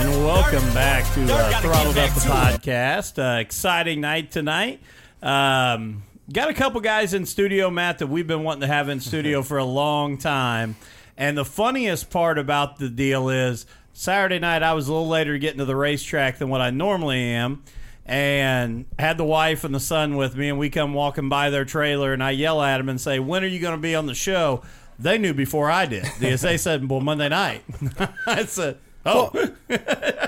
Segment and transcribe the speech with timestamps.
[0.00, 2.62] And welcome back to uh, Throttled Up the back to it.
[2.62, 3.18] podcast.
[3.36, 4.80] Uh, exciting night tonight.
[5.22, 9.00] Um, got a couple guys in studio, Matt, that we've been wanting to have in
[9.00, 10.76] studio for a long time.
[11.18, 15.36] And the funniest part about the deal is Saturday night I was a little later
[15.36, 17.62] getting to the racetrack than what I normally am.
[18.06, 21.66] And had the wife and the son with me, and we come walking by their
[21.66, 24.06] trailer, and I yell at them and say, "When are you going to be on
[24.06, 24.62] the show?"
[24.98, 26.06] They knew before I did.
[26.18, 27.62] Because they said, "Well, Monday night."
[28.26, 29.30] I said, "Oh,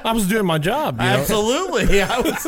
[0.04, 1.00] I was doing my job.
[1.00, 1.12] You know?
[1.14, 2.02] Absolutely.
[2.02, 2.46] I was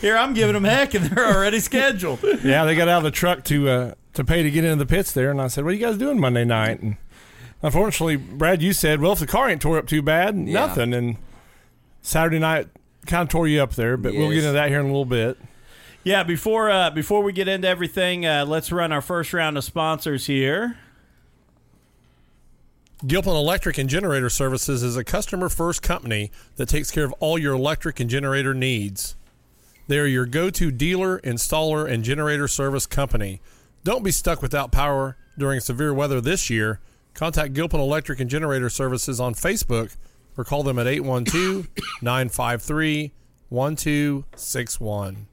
[0.00, 0.16] here.
[0.16, 2.22] I'm giving them heck, and they're already scheduled.
[2.42, 4.86] Yeah, they got out of the truck to uh, to pay to get into the
[4.86, 6.96] pits there, and I said, "What are you guys doing Monday night?" And
[7.62, 11.16] unfortunately, Brad, you said, "Well, if the car ain't tore up too bad, nothing." And
[12.02, 12.68] Saturday night
[13.06, 15.04] kind of tore you up there, but we'll get into that here in a little
[15.04, 15.38] bit.
[16.04, 16.22] Yeah.
[16.22, 20.26] Before uh, before we get into everything, uh, let's run our first round of sponsors
[20.26, 20.78] here.
[23.04, 27.38] Gilpin Electric and Generator Services is a customer first company that takes care of all
[27.38, 29.16] your electric and generator needs.
[29.86, 33.42] They are your go to dealer, installer, and generator service company.
[33.84, 36.80] Don't be stuck without power during severe weather this year.
[37.12, 39.94] Contact Gilpin Electric and Generator Services on Facebook
[40.38, 41.68] or call them at 812
[42.00, 43.12] 953
[43.50, 45.26] 1261.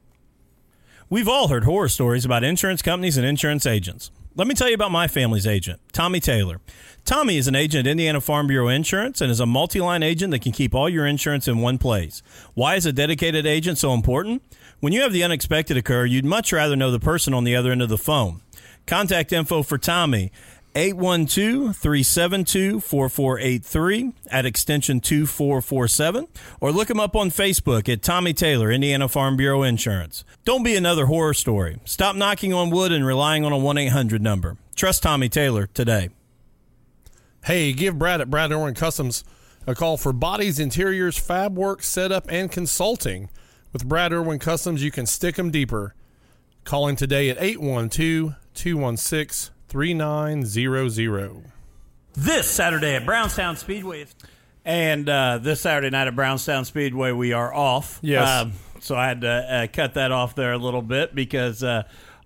[1.08, 4.10] We've all heard horror stories about insurance companies and insurance agents.
[4.36, 6.60] Let me tell you about my family's agent, Tommy Taylor.
[7.04, 10.30] Tommy is an agent at Indiana Farm Bureau Insurance and is a multi line agent
[10.30, 12.22] that can keep all your insurance in one place.
[12.54, 14.42] Why is a dedicated agent so important?
[14.80, 17.72] When you have the unexpected occur, you'd much rather know the person on the other
[17.72, 18.40] end of the phone.
[18.86, 20.32] Contact info for Tommy
[20.74, 26.26] 812 372 4483 at extension 2447
[26.58, 30.24] or look him up on Facebook at Tommy Taylor, Indiana Farm Bureau Insurance.
[30.46, 31.78] Don't be another horror story.
[31.84, 34.56] Stop knocking on wood and relying on a 1 800 number.
[34.74, 36.08] Trust Tommy Taylor today.
[37.44, 39.22] Hey, give Brad at Brad Erwin Customs
[39.66, 43.28] a call for bodies, interiors, fab work, setup, and consulting.
[43.70, 45.94] With Brad Erwin Customs, you can stick 'em deeper.
[46.64, 51.52] Call him today at 812 216 3900.
[52.14, 54.06] This Saturday at Brownstown Speedway.
[54.64, 57.98] And uh, this Saturday night at Brownstown Speedway, we are off.
[58.00, 58.26] Yes.
[58.26, 61.82] Um, so I had to uh, cut that off there a little bit because uh,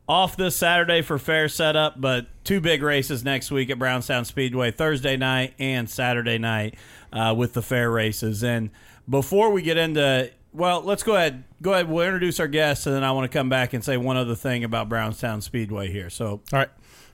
[0.09, 4.71] off this Saturday for fair setup, but two big races next week at Brownstown Speedway
[4.71, 6.77] Thursday night and Saturday night
[7.13, 8.43] uh, with the fair races.
[8.43, 8.71] And
[9.09, 11.45] before we get into, well, let's go ahead.
[11.61, 11.91] Go ahead.
[11.91, 14.35] We'll introduce our guests, and then I want to come back and say one other
[14.35, 16.09] thing about Brownstown Speedway here.
[16.09, 16.71] So All right.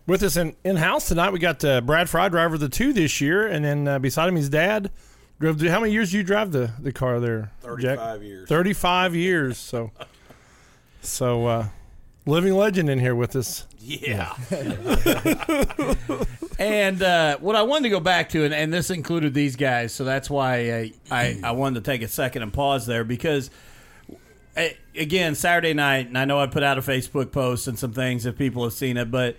[0.06, 2.93] With us in, in house tonight, we got uh, Brad Frye, driver of the two
[2.93, 4.91] this year, and then uh, beside him, his dad.
[5.41, 7.50] Drove the, how many years do you drive the, the car there?
[7.62, 8.49] 35 years.
[8.49, 9.59] 35 years.
[9.59, 9.91] So,
[11.00, 11.66] so uh,
[12.27, 13.67] living legend in here with us.
[13.81, 14.35] Yeah.
[16.59, 19.93] and uh, what I wanted to go back to, and, and this included these guys,
[19.93, 23.51] so that's why I, I, I wanted to take a second and pause there because,
[24.57, 27.93] uh, again, Saturday night, and I know I put out a Facebook post and some
[27.93, 29.37] things if people have seen it, but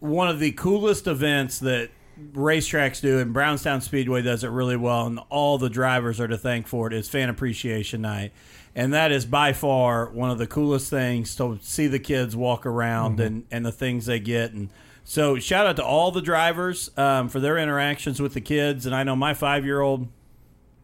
[0.00, 1.90] one of the coolest events that
[2.32, 6.38] racetracks do, and Brownstown Speedway does it really well, and all the drivers are to
[6.38, 8.32] thank for it, is Fan Appreciation Night.
[8.74, 12.64] And that is by far one of the coolest things to see the kids walk
[12.64, 14.52] around and, and the things they get.
[14.52, 14.70] And
[15.04, 18.86] so, shout out to all the drivers um, for their interactions with the kids.
[18.86, 20.08] And I know my five year old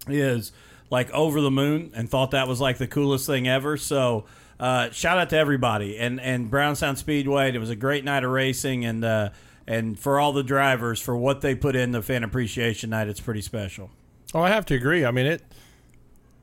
[0.07, 0.53] is
[0.91, 3.77] like over the moon and thought that was like the coolest thing ever.
[3.77, 4.25] So
[4.59, 7.55] uh, shout out to everybody and and Brownstown Speedway.
[7.55, 9.31] It was a great night of racing and uh,
[9.67, 13.09] and for all the drivers for what they put in the fan appreciation night.
[13.09, 13.91] It's pretty special.
[14.35, 15.05] Oh, I have to agree.
[15.05, 15.43] I mean, it.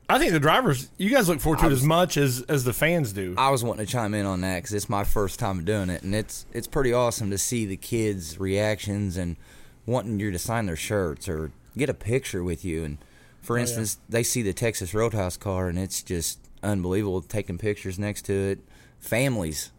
[0.08, 2.72] I think the drivers, you guys look forward to it as much as as the
[2.72, 3.34] fans do.
[3.36, 6.02] I was wanting to chime in on that because it's my first time doing it,
[6.02, 9.36] and it's it's pretty awesome to see the kids' reactions and
[9.84, 12.84] wanting you to sign their shirts or get a picture with you.
[12.84, 12.98] And
[13.40, 17.20] for oh, instance, they see the Texas Roadhouse car, and it's just unbelievable.
[17.20, 18.60] Taking pictures next to it,
[19.00, 19.72] families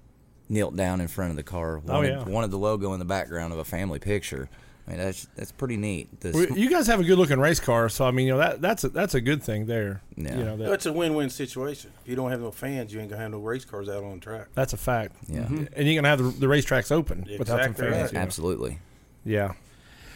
[0.50, 1.82] knelt down in front of the car.
[1.88, 2.24] Oh, wanted, yeah.
[2.24, 4.50] wanted the logo in the background of a family picture.
[4.88, 6.22] I mean, that's that's pretty neat.
[6.22, 8.34] The Well, sm- You guys have a good looking race car, so I mean, you
[8.34, 10.02] know that that's a, that's a good thing there.
[10.16, 10.38] Yeah.
[10.38, 11.92] You know that, It's a win-win situation.
[12.02, 14.16] If you don't have no fans, you ain't gonna have no race cars out on
[14.16, 14.48] the track.
[14.54, 15.16] that's a fact.
[15.28, 15.42] Yeah.
[15.42, 15.66] Mm-hmm.
[15.76, 17.92] and you're gonna have the, the racetracks open without some fans.
[17.92, 18.12] right.
[18.12, 18.22] you know.
[18.22, 18.80] Absolutely.
[19.26, 19.54] Yeah,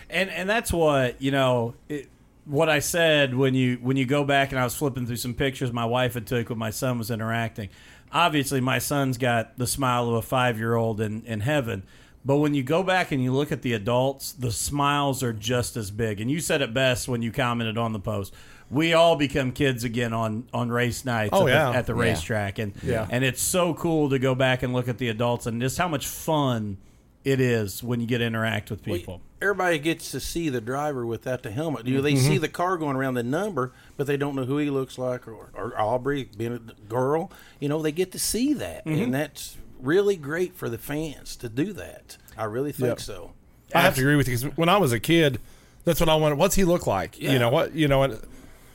[0.10, 1.74] And and that's what you know.
[1.90, 2.08] It,
[2.46, 5.34] what I said when you when you go back and I was flipping through some
[5.36, 7.70] pictures my wife had took when my son was interacting.
[8.12, 11.84] Obviously, my son's got the smile of a five year old in in heaven.
[12.24, 15.76] But when you go back and you look at the adults, the smiles are just
[15.76, 16.22] as big.
[16.22, 18.34] And you said it best when you commented on the post.
[18.70, 21.72] We all become kids again on, on race nights Oh, at, yeah.
[21.72, 22.02] the, at the Yeah.
[22.02, 22.60] racetrack.
[22.60, 23.08] And Yeah.
[23.10, 25.88] and it's so cool to go back and look at the adults and just how
[25.88, 26.78] much fun
[27.24, 29.22] it is when you get to interact with people.
[29.42, 31.86] Everybody gets to see the driver without the helmet.
[31.88, 32.28] You know, they Mm-hmm.
[32.28, 35.28] see the car going around the number, but they don't know who he looks like
[35.28, 37.32] or, or Aubrey being a girl.
[37.60, 39.04] You know, they get to see that, Mm-hmm.
[39.04, 42.18] and that's really great for the fans to do that.
[42.38, 43.00] I really think Yep.
[43.02, 43.32] so.
[43.74, 45.40] I have to agree with you because when I was a kid,
[45.86, 46.38] that's what I wanted.
[46.38, 47.20] What's he look like?
[47.20, 47.32] Yeah.
[47.34, 47.74] You know what?
[47.74, 48.20] You know, and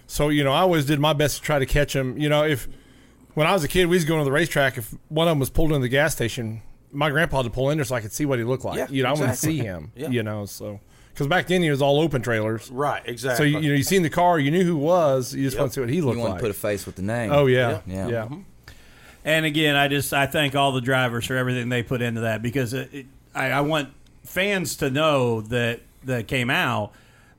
[0.07, 2.17] so you know, I always did my best to try to catch him.
[2.19, 2.67] You know, if
[3.35, 4.79] when I was a kid, we was going to the racetrack.
[4.79, 6.63] If one of them was pulled into the gas station,
[6.93, 8.79] my grandpa had to pull in there so I could see what he looked like.
[8.79, 9.93] Yeah, you know, I wouldn't see him.
[9.97, 10.09] Yeah.
[10.09, 10.81] You know, so
[11.13, 12.71] because back then he was all open trailers.
[12.71, 13.49] Right, So exactly.
[13.51, 15.35] you, you know, you seen the car, you knew who was.
[15.35, 15.61] You just Yep.
[15.61, 16.39] want to see what he looked You looked want like.
[16.41, 17.31] to put a face with the name.
[17.33, 18.09] oh yeah, Yeah.
[18.09, 18.25] yeah.
[18.25, 18.41] Mm-hmm.
[19.27, 22.41] And again, I just I thank all the drivers for everything they put into that
[22.43, 23.89] because it, it, I, I want
[24.25, 26.93] fans to know that that came out.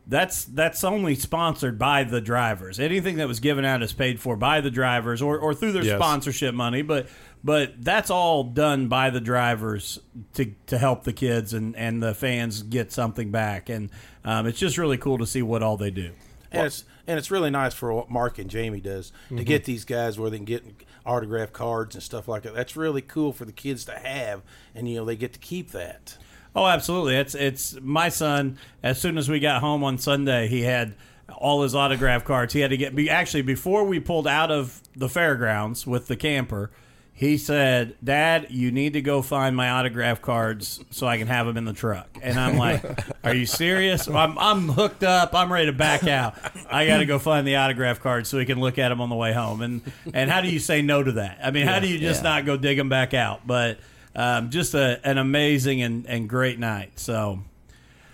[0.05, 2.77] That's that's only sponsored by the drivers.
[2.79, 5.83] Anything that was given out is paid for by the drivers or, or through their
[5.83, 5.97] Yes.
[5.97, 6.81] sponsorship money.
[6.81, 7.07] But
[7.41, 9.97] but that's all done by the drivers
[10.33, 13.69] to to help the kids and, and the fans get something back.
[13.69, 13.89] And
[14.25, 16.11] um, it's just really cool to see what all they do.
[16.51, 19.37] And it's and it's really nice for what Mark and Jamie does Mm-hmm.
[19.37, 20.65] to get these guys where they can get
[21.05, 22.53] autograph cards and stuff like that.
[22.53, 24.41] That's really cool for the kids to have,
[24.75, 26.17] and you know they get to keep that.
[26.55, 27.15] Oh, absolutely.
[27.15, 28.57] It's it's my son.
[28.83, 30.95] As soon as we got home on Sunday, he had
[31.37, 32.53] all his autograph cards.
[32.53, 36.15] He had to get be actually before we pulled out of the fairgrounds with the
[36.15, 36.71] camper.
[37.19, 41.47] He said, "Dad, you need to go find my autograph cards so I can have
[41.47, 42.83] them in the truck." And I'm like,
[43.23, 44.07] "Are you serious?
[44.07, 45.33] I'm I'm hooked up.
[45.33, 46.35] I'm ready to back out.
[46.69, 49.09] I got to go find the autograph cards so we can look at them on
[49.09, 49.81] the way home." And
[50.13, 51.39] and how do you say no to that?
[51.43, 52.29] I mean, how do you just Yeah.
[52.35, 53.47] not go dig them back out?
[53.47, 53.79] But
[54.15, 56.99] um, just a, an amazing and, and great night.
[56.99, 57.39] So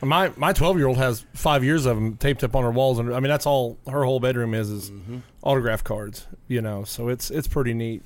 [0.02, 3.00] My my twelve year old has five years of them taped up on her walls,
[3.00, 5.18] and I mean that's all her whole bedroom is is Mm-hmm.
[5.44, 6.26] autograph cards.
[6.48, 8.02] You know, so it's it's pretty neat.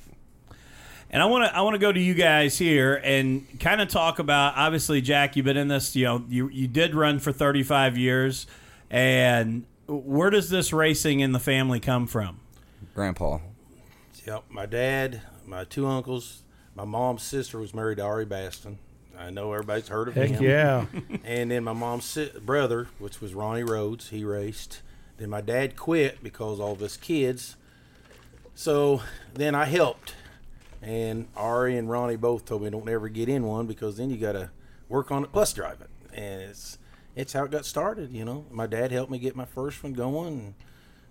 [1.10, 3.88] And I want to I want to go to you guys here and kind of
[3.88, 4.54] talk about.
[4.56, 5.96] Obviously, Jack, you've been in this.
[5.96, 8.46] You know, you you did run for 35 years,
[8.90, 12.40] and where does this racing in the family come from?
[12.94, 13.38] Grandpa.
[14.26, 16.42] Yep, my dad, my two uncles,
[16.74, 18.78] my mom's sister was married to Ari Baston.
[19.18, 20.42] I know everybody's heard of Heck him.
[20.44, 20.86] yeah,
[21.24, 24.82] And then my mom's si- brother, which was Ronnie Rhodes, he raced.
[25.16, 27.56] Then my dad quit because all of us kids.
[28.54, 29.00] So
[29.34, 30.14] then I helped.
[30.82, 34.16] And Ari and Ronnie both told me don't ever get in one because then you
[34.16, 34.50] got to
[34.88, 35.90] work on it plus drive it.
[36.14, 36.78] And it's
[37.16, 38.46] it's how it got started, you know.
[38.50, 40.54] My dad helped me get my first one going.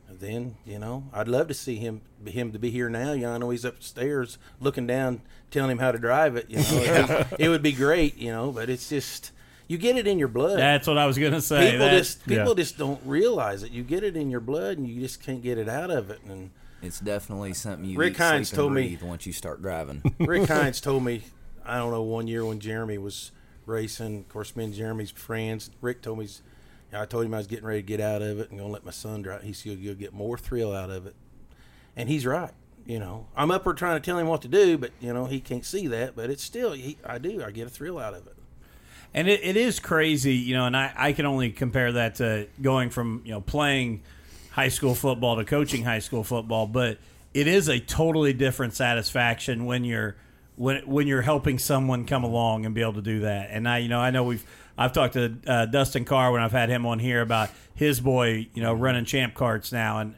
[0.09, 3.11] And then, you know, I'd love to see him him to be here now.
[3.11, 5.21] You know, I know he's upstairs looking down,
[5.51, 6.49] telling him how to drive it.
[6.49, 6.63] You know,
[7.31, 8.17] it, it would be great.
[8.17, 9.31] You know, but it's just
[9.67, 10.59] you get it in your blood.
[10.59, 11.71] That's what I was going to say.
[11.71, 12.53] people That- just people yeah.
[12.63, 13.71] just don't realize it.
[13.73, 16.21] You get it in your blood, and you just can't get it out of it.
[16.25, 19.61] And It's definitely something you Rick eat, Hines sleep, and told me- once you start
[19.61, 20.01] driving.
[20.19, 21.23] Rick Hines told me,
[21.65, 23.31] I don't know, one year when Jeremy was
[23.65, 24.19] racing.
[24.19, 25.71] Of course, me and Jeremy's friends.
[25.81, 26.27] Rick told me,
[26.93, 28.85] I told him I was getting ready to get out of it and gonna let
[28.85, 29.43] my son drive.
[29.43, 31.15] He said you'll get more thrill out of it,
[31.95, 32.51] and he's right.
[32.85, 35.25] You know, I'm up here trying to tell him what to do, but you know
[35.25, 36.15] he can't see that.
[36.15, 37.43] But it's still, he, I do.
[37.43, 38.35] I get a thrill out of it.
[39.13, 42.47] And it, it is crazy, you know, and I, I can only compare that to
[42.61, 44.03] going from, you know, playing
[44.57, 46.97] high school football to coaching high school football, but
[47.31, 50.15] it is a totally different satisfaction when you're
[50.55, 53.49] when when you're helping someone come along and be able to do that.
[53.51, 54.43] And I, you know, I know we've
[54.75, 58.47] I've talked to uh, Dustin Carr when I've had him on here about his boy,
[58.55, 60.15] you know, running champ carts now, and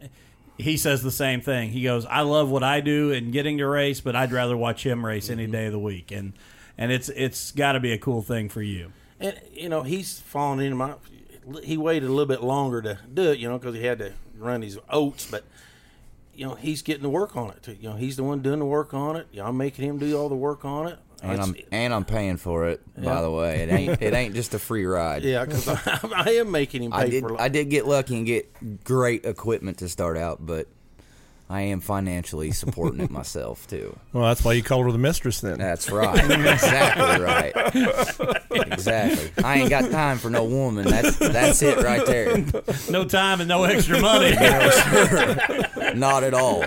[0.58, 1.72] he says the same thing.
[1.72, 4.86] He goes, "I love what I do and getting to race, but I'd rather watch
[4.86, 6.32] him race any day of the week." And
[6.78, 8.94] and it's it's got to be a cool thing for you.
[9.20, 10.94] And you know he's fallen into my.
[11.62, 14.14] He waited a little bit longer to do it, you know, because he had to
[14.40, 15.28] run these oats.
[15.30, 15.44] But
[16.34, 17.64] you know he's getting to work on it.
[17.64, 17.78] Too.
[17.80, 19.28] You know he's the one doing the work on it.
[19.32, 20.98] You know, I'm making him do all the work on it.
[21.22, 22.82] and It's- I'm and I'm paying for it.
[23.02, 25.24] By the way, it ain't it ain't just a free ride.
[25.24, 27.42] yeah, because I, I am making him pay I did for.
[27.42, 30.68] I did get lucky and get great equipment to start out, but
[31.52, 33.98] I am financially supporting it myself too.
[34.14, 35.58] well that's why you called her the mistress then.
[35.58, 36.16] That's right.
[36.24, 37.54] exactly right.
[38.72, 39.44] Exactly.
[39.44, 40.88] I ain't got time for no woman.
[40.88, 42.46] That's that's it right there.
[42.90, 44.36] No time and no extra money.
[45.96, 46.64] Not at all.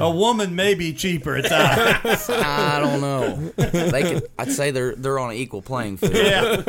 [0.00, 2.28] a woman may be cheaper at times.
[2.28, 3.36] I don't know.
[3.56, 4.30] They could.
[4.38, 6.14] I'd say they're they're on an equal playing field.
[6.14, 6.62] Yeah.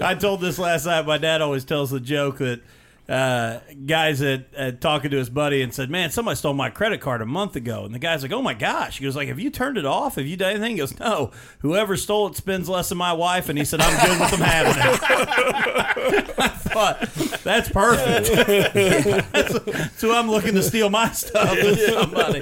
[0.00, 1.06] I told this last night.
[1.06, 2.60] My dad always tells the joke that
[3.08, 7.00] uh, guys that uh, talking to his buddy and said, "Man, somebody stole my credit
[7.00, 9.40] card a month ago." And the guy's like, "Oh my gosh!" He goes, "Like, have
[9.40, 10.14] you turned it off?
[10.14, 11.32] Have you done anything?" He goes, "No.
[11.60, 14.40] Whoever stole it spends less than my wife." And he said, "I'm good with them
[14.40, 17.00] having it." I thought
[17.42, 19.32] that's perfect.
[19.32, 21.56] that's, who I'm looking to steal my stuff.
[21.58, 22.40] is Somebody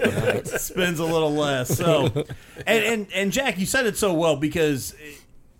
[0.59, 1.77] spends a little less.
[1.77, 2.07] So,
[2.67, 4.95] and and and Jack, you said it so well because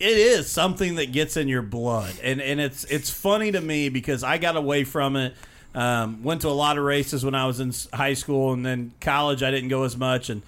[0.01, 3.89] it is something that gets in your blood, and and it's it's funny to me
[3.89, 5.35] because I got away from it.
[5.73, 8.93] Um, went to a lot of races when I was in high school, and then
[9.01, 10.29] college I didn't go as much.
[10.29, 10.43] And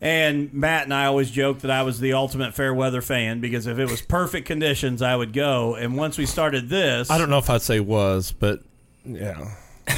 [0.00, 3.68] and Matt and I always joked that I was the ultimate fair weather fan because
[3.68, 5.76] if it was perfect conditions, I would go.
[5.76, 8.62] And once we started this, I don't know if I'd say was, but
[9.04, 9.54] yeah.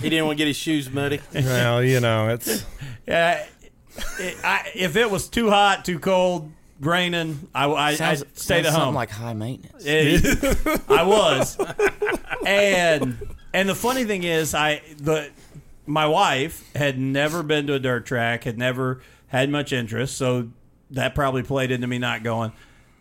[0.00, 1.20] He didn't want to get his shoes muddy.
[1.34, 2.64] Well, you know, it's
[3.06, 3.44] Yeah,
[4.18, 8.72] it, I, if it was too hot, too cold, raining, I, I, I stayed at
[8.72, 8.94] home.
[8.94, 9.82] like high maintenance.
[9.86, 11.58] It- I was,
[12.46, 13.16] and
[13.52, 15.30] and the funny thing is, I the
[15.86, 20.48] my wife had never been to a dirt track, had never had much interest, so
[20.90, 22.52] that probably played into me not going.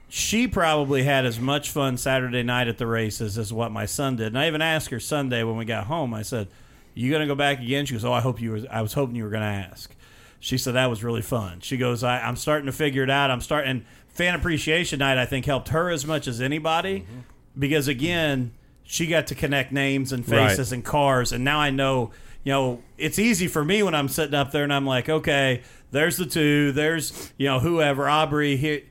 [0.10, 4.16] She probably had as much fun Saturday night at the races as what my son
[4.16, 4.28] did.
[4.28, 6.14] And I even asked her Sunday when we got home.
[6.14, 6.48] I said,
[6.94, 8.62] "You gonna go back again?" She goes, "Oh, I hope you were.
[8.72, 9.94] I was hoping you were gonna ask."
[10.40, 11.60] She said that was really fun.
[11.62, 13.32] She goes, I, "I'm starting to figure it out.
[13.32, 17.20] I'm starting." Fan appreciation night, I think, helped her as much as anybody mm-hmm.
[17.58, 18.52] because again,
[18.84, 20.78] she got to connect names and faces Right.
[20.78, 22.12] and cars, and now I know.
[22.44, 25.62] You know, it's easy for me when I'm sitting up there and I'm like, okay,
[25.92, 28.82] there's the two, there's you know whoever Aubrey here,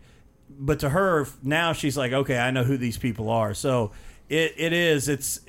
[0.50, 3.54] but to her now she's like, okay, I know who these people are.
[3.54, 3.92] So
[4.28, 5.08] it, it is.
[5.08, 5.40] It's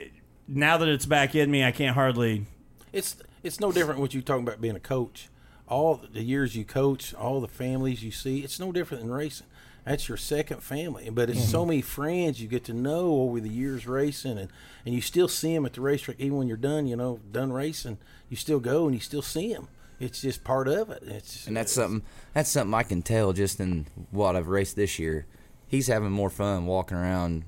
[0.47, 2.45] now that it's back in me, I can't hardly.
[2.93, 5.29] It's it's no different what you talking about being a coach.
[5.67, 9.47] All the years you coach, all the families you see, it's no different than racing.
[9.85, 11.69] That's your second family, but it's so mm-hmm.
[11.69, 14.49] many friends you get to know over the years racing, and,
[14.85, 16.87] and you still see them at the racetrack even when you're done.
[16.87, 17.97] You know, done racing,
[18.29, 19.69] you still go and you still see them.
[19.99, 21.03] It's just part of it.
[21.03, 24.99] It's And that's something that's something I can tell just in what I've raced this
[24.99, 25.25] year.
[25.67, 27.45] He's having more fun walking around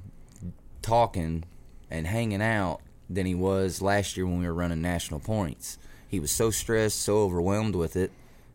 [0.82, 1.44] talking
[1.92, 5.78] and hanging out than he was last year when we were running national points.
[6.10, 8.12] He was so stressed, so overwhelmed with it.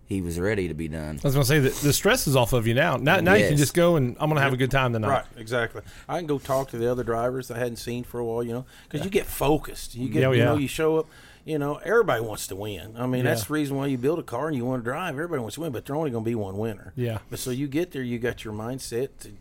[0.06, 1.18] He was ready to be done.
[1.25, 2.96] I was gonna say that the stress is off of you now.
[2.96, 5.08] Now, now you can just go and I'm gonna have a good time tonight.
[5.08, 5.80] Right, exactly.
[6.06, 8.52] I can go talk to the other drivers I hadn't seen for a while, you
[8.52, 9.94] know, because you get focused.
[9.94, 11.06] You get, Yeah, you know, you show up.
[11.46, 12.96] You know, everybody wants to win.
[12.96, 15.14] I mean, that's the reason why you build a car and you want to drive.
[15.14, 16.94] Everybody wants to win, but there's only going to be one winner.
[16.96, 17.18] Yeah.
[17.28, 19.32] But so you get there, you got your mindset to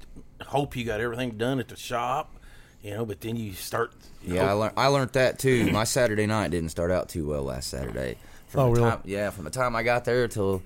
[0.47, 2.35] hope you got everything done at the shop.
[2.83, 3.93] You know, but then you start.
[4.25, 5.71] Yeah, I learned I learned that too.
[5.71, 8.17] My Saturday night didn't start out too well last Saturday.
[8.47, 8.91] From Oh, the really?
[8.91, 10.61] Time, yeah, from the time I got there till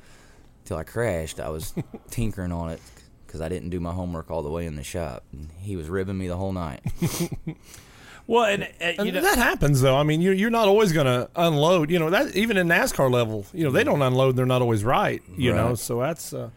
[0.66, 1.74] till I crashed, I was
[2.10, 2.82] tinkering on it
[3.26, 5.24] because I didn't do my homework all the way in the shop.
[5.32, 6.82] And he was ribbing me the whole night.
[8.30, 9.96] Well, and, uh, And you know, that happens though.
[9.96, 11.90] I mean, you're you're not always gonna unload.
[11.90, 14.36] You know that even in NASCAR level, you know they don't unload.
[14.36, 15.24] They're not always right.
[15.38, 16.50] You know, so that's uh,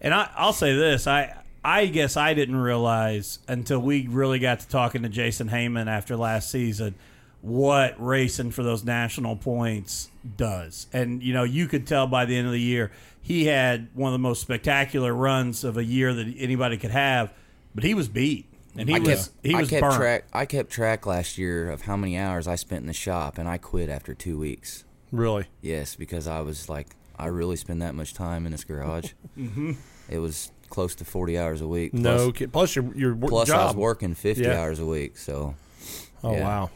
[0.00, 1.34] And I, I'll say this: I,
[1.64, 6.16] I guess I didn't realize until we really got to talking to Jason Heyman after
[6.16, 6.94] last season
[7.40, 10.86] what racing for those national points does.
[10.92, 14.08] And you know, you could tell by the end of the year he had one
[14.08, 17.32] of the most spectacular runs of a year that anybody could have.
[17.74, 18.46] But he was beat,
[18.76, 19.94] and he I was kept, he I was kept burnt.
[19.94, 20.24] track.
[20.32, 23.48] I kept track last year of how many hours I spent in the shop, and
[23.48, 24.84] I quit after two weeks.
[25.12, 25.46] really.
[25.60, 29.12] Yes, because I was like, I really spend that much time in this garage.
[29.38, 29.72] mm-hmm.
[30.08, 31.92] It was close to forty hours a week.
[31.94, 32.52] No, Plus, kid.
[32.52, 34.60] plus your your wor- plus I was working fifty Yeah.
[34.60, 35.16] hours a week.
[35.18, 35.54] So
[36.22, 36.42] Oh yeah.
[36.44, 36.70] wow.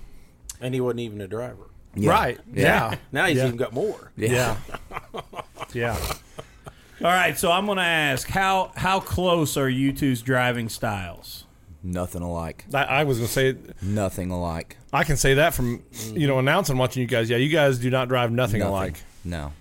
[0.60, 1.70] And he wasn't even a driver.
[1.94, 2.10] yeah.
[2.10, 2.38] Right.
[2.52, 2.96] Yeah.
[3.12, 3.46] Now he's Yeah.
[3.46, 4.12] even got more.
[4.16, 4.56] Yeah.
[5.72, 5.96] yeah.
[7.00, 11.44] All right, so I'm going to ask how how close are you two's driving styles?
[11.84, 12.64] nothing alike.
[12.72, 14.76] I, I was gonna say Nothing alike.
[14.92, 15.82] I can say that from
[16.14, 17.28] you know announcing watching you guys.
[17.28, 18.72] Yeah, you guys do not drive nothing, Nothing.
[18.72, 19.02] alike.
[19.24, 19.52] No.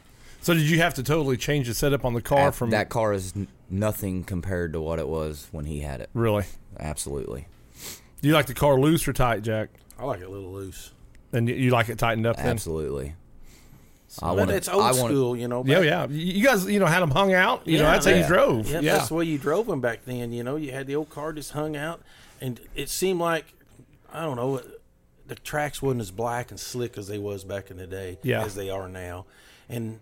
[0.44, 2.90] So did you have to totally change the setup on the car That- from that
[2.90, 6.10] car is n- nothing compared to what it was when he had it.
[6.14, 6.46] really?
[6.80, 7.48] Absolutely.
[8.22, 9.70] Do you like the car loose or tight, Jack?
[10.00, 10.92] I like it a little loose.
[11.34, 12.48] And you- you like it tightened up then?
[12.48, 13.16] Absolutely.
[14.22, 15.64] I But want it's old I want school, you know.
[15.66, 16.08] Yeah, yeah.
[16.10, 17.66] You you guys, you know, had them hung out.
[17.66, 18.68] You know, Yeah, that's how you drove.
[18.70, 18.94] Yep, yeah.
[18.98, 20.34] that's the way you drove them back then.
[20.34, 22.02] You know, you had the old car just hung out,
[22.42, 23.54] and it seemed like
[24.14, 24.62] I don't know,
[25.28, 28.44] the tracks wasn't as black and slick as they was back in the day, Yeah.
[28.44, 29.26] as they are now.
[29.70, 30.02] And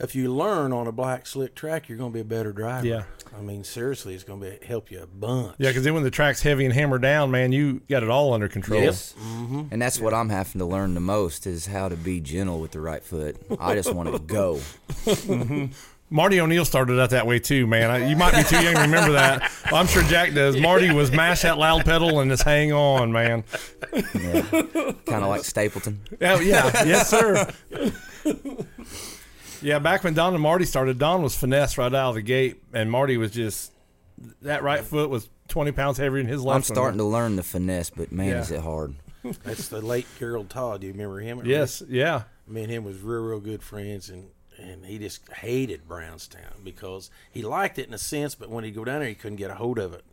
[0.00, 2.86] if you learn on a black slick track, you're going to be a better driver.
[2.86, 3.02] Yeah.
[3.36, 5.54] I mean, seriously, it's going to be help you a bunch.
[5.58, 8.32] Yeah, because then when the track's heavy and hammered down, man, you got it all
[8.32, 8.82] under control.
[8.82, 9.14] Yes.
[9.18, 9.62] Mm-hmm.
[9.70, 12.72] And that's what I'm having to learn the most is how to be gentle with
[12.72, 13.36] the right foot.
[13.60, 14.56] I just want to go.
[15.04, 15.66] Mm-hmm.
[16.12, 17.88] Marty O'Neill started out that way too, man.
[17.88, 19.48] I, you might be too young to remember that.
[19.70, 20.56] Well, I'm sure Jack does.
[20.56, 23.44] Marty was mash that loud pedal and just hang on, man.
[23.92, 24.42] Yeah.
[25.06, 26.00] kind of like Stapleton.
[26.20, 27.48] Oh yeah, yes sir.
[29.62, 32.62] Yeah, back when Don and Marty started, Don was finesse right out of the gate,
[32.72, 33.72] and Marty was just
[34.42, 36.56] that right foot was 20 pounds heavier than his left.
[36.56, 38.40] I'm starting to learn the finesse, but man, Yeah.
[38.40, 38.94] is it hard.
[39.44, 40.80] That's the late Gerald Todd.
[40.80, 41.42] Do you remember him?
[41.44, 42.22] Yes, yeah.
[42.46, 47.10] me and him was real, real good friends, and and he just hated Brownstown because
[47.30, 49.50] he liked it in a sense, but when he'd go down there, he couldn't get
[49.50, 50.04] a hold of it.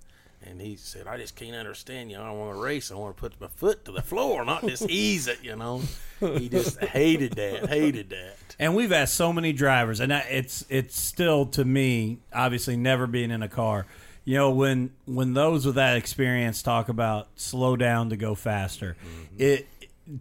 [0.49, 2.11] And he said, "I just can't understand.
[2.11, 2.91] You I want to race.
[2.91, 5.43] I want to put my foot to the floor, not just ease it.
[5.43, 5.81] You know."
[6.19, 7.69] He just hated that.
[7.69, 8.37] Hated that.
[8.57, 13.07] And we've asked so many drivers, and I- it's it's still to me, obviously, never
[13.07, 13.85] being in a car.
[14.25, 18.97] You know, when when those with that experience talk about slow down to go faster,
[18.99, 19.35] mm-hmm.
[19.37, 19.67] it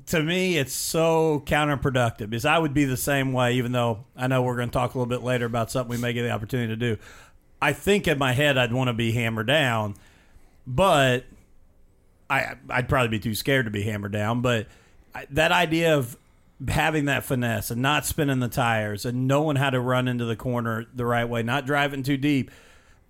[0.07, 2.31] to me it's so counterproductive.
[2.31, 4.95] Because I would be the same way, even though I know we're going to talk
[4.95, 6.99] a little bit later about something we may get the opportunity to do.
[7.61, 9.95] I think in my head I'd want to be hammered down,
[10.67, 11.25] but
[12.29, 14.41] I I'd probably be too scared to be hammered down.
[14.41, 14.67] But
[15.15, 16.17] I, that idea of
[16.69, 20.37] having that finesse and not spinning the tires and knowing how to run into the
[20.37, 22.51] corner the right way, not driving too deep,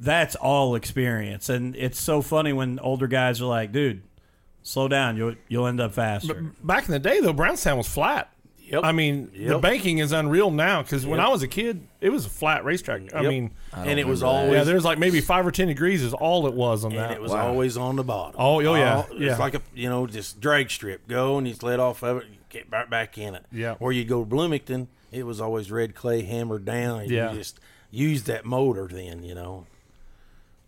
[0.00, 1.48] that's all experience.
[1.48, 4.02] And it's so funny when older guys are like, "Dude,
[4.62, 5.16] slow down.
[5.16, 8.30] You'll you'll end up faster." Back in the day, though, Brownstown was flat.
[8.66, 8.80] Yep.
[8.84, 12.26] I mean, the banking is unreal now because when I was a kid, it was
[12.26, 13.14] a flat racetrack.
[13.14, 13.30] I Yep.
[13.30, 14.44] mean, I and it was remember that.
[14.46, 17.00] always yeah, there's like maybe five or ten degrees is all it was on and
[17.00, 17.12] that.
[17.12, 18.34] it was always on the bottom.
[18.40, 19.30] Oh, oh, yeah, All- yeah.
[19.30, 21.06] It's like a you know just drag strip.
[21.06, 23.44] Go and you let off of it, get right back in it.
[23.52, 23.76] Yeah.
[23.78, 27.00] Or you go to Bloomington, it was always red clay hammered down.
[27.02, 27.30] And Yeah.
[27.32, 27.60] You just
[27.92, 29.22] use that motor then.
[29.22, 29.66] You know.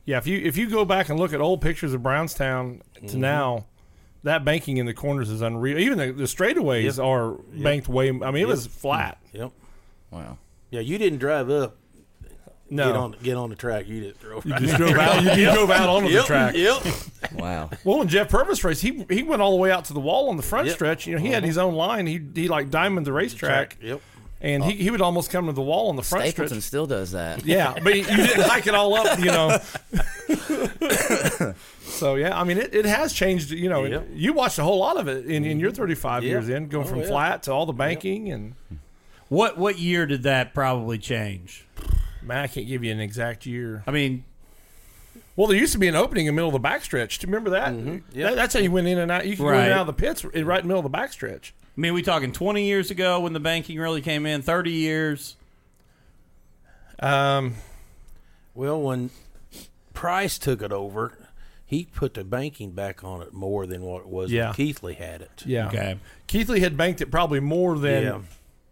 [0.05, 3.01] Yeah, if you if you go back and look at old pictures of Brownstown to
[3.03, 3.21] Mm-hmm.
[3.21, 3.67] now,
[4.25, 5.79] that banking in the corners is unreal.
[5.79, 6.99] Even the, the straightaways Yep.
[6.99, 7.33] are
[7.63, 8.09] banked way.
[8.09, 8.49] I mean, it Yep.
[8.49, 9.19] was flat.
[9.33, 9.53] Yep.
[10.11, 10.39] Wow.
[10.71, 11.77] Yeah, you didn't drive up.
[12.71, 13.89] No, Get on get on the track.
[13.89, 14.45] You just drove.
[14.45, 15.23] you right just drove out.
[15.23, 16.55] You, you drove out onto Yep, the track.
[16.55, 16.83] Yep.
[17.35, 17.69] Wow.
[17.85, 20.29] Well, when Jeff Purvis raced, he he went all the way out to the wall
[20.29, 20.75] on the front Yep.
[20.77, 21.07] stretch.
[21.07, 21.47] You know, he had uh-huh.
[21.47, 22.07] his own line.
[22.07, 24.01] He he like diamond the racetrack, Yep.
[24.41, 26.63] And he, he would almost come to the wall on the front Stapleton stretch.
[26.65, 27.45] still does that.
[27.47, 29.59] Yeah, but you didn't hike it all up, you know.
[31.83, 33.51] so yeah, I mean, it, it has changed.
[33.51, 34.09] You know, Yep.
[34.13, 36.31] you watched a whole lot of it in, in your 35 Yeah.
[36.31, 37.07] years in, going Oh, from yeah.
[37.07, 38.55] flat to all the banking, and
[39.29, 41.65] What what year did that probably change?
[42.23, 43.83] man, I can't give you an exact year.
[43.87, 44.25] I mean,
[45.35, 47.19] Well, there used to be an opening in the middle of the backstretch.
[47.19, 47.73] Do you remember that?
[47.73, 48.21] Mm-hmm.
[48.21, 49.25] That- That's how you went in and out.
[49.27, 49.65] You could go in Right.
[49.65, 51.53] and out of the pits right in the middle of the backstretch.
[51.79, 55.37] I mean, we talking twenty years ago when the banking really came in, thirty years.
[56.99, 57.55] Um,
[58.53, 59.11] Well, when
[59.95, 61.17] Price took it over,
[61.65, 64.53] he put the banking back on it more than what it was Yeah.
[64.57, 65.45] Keithley had it.
[65.47, 65.69] yeah.
[65.69, 65.99] Okay.
[66.27, 68.19] Keithley had banked it probably more than Yeah.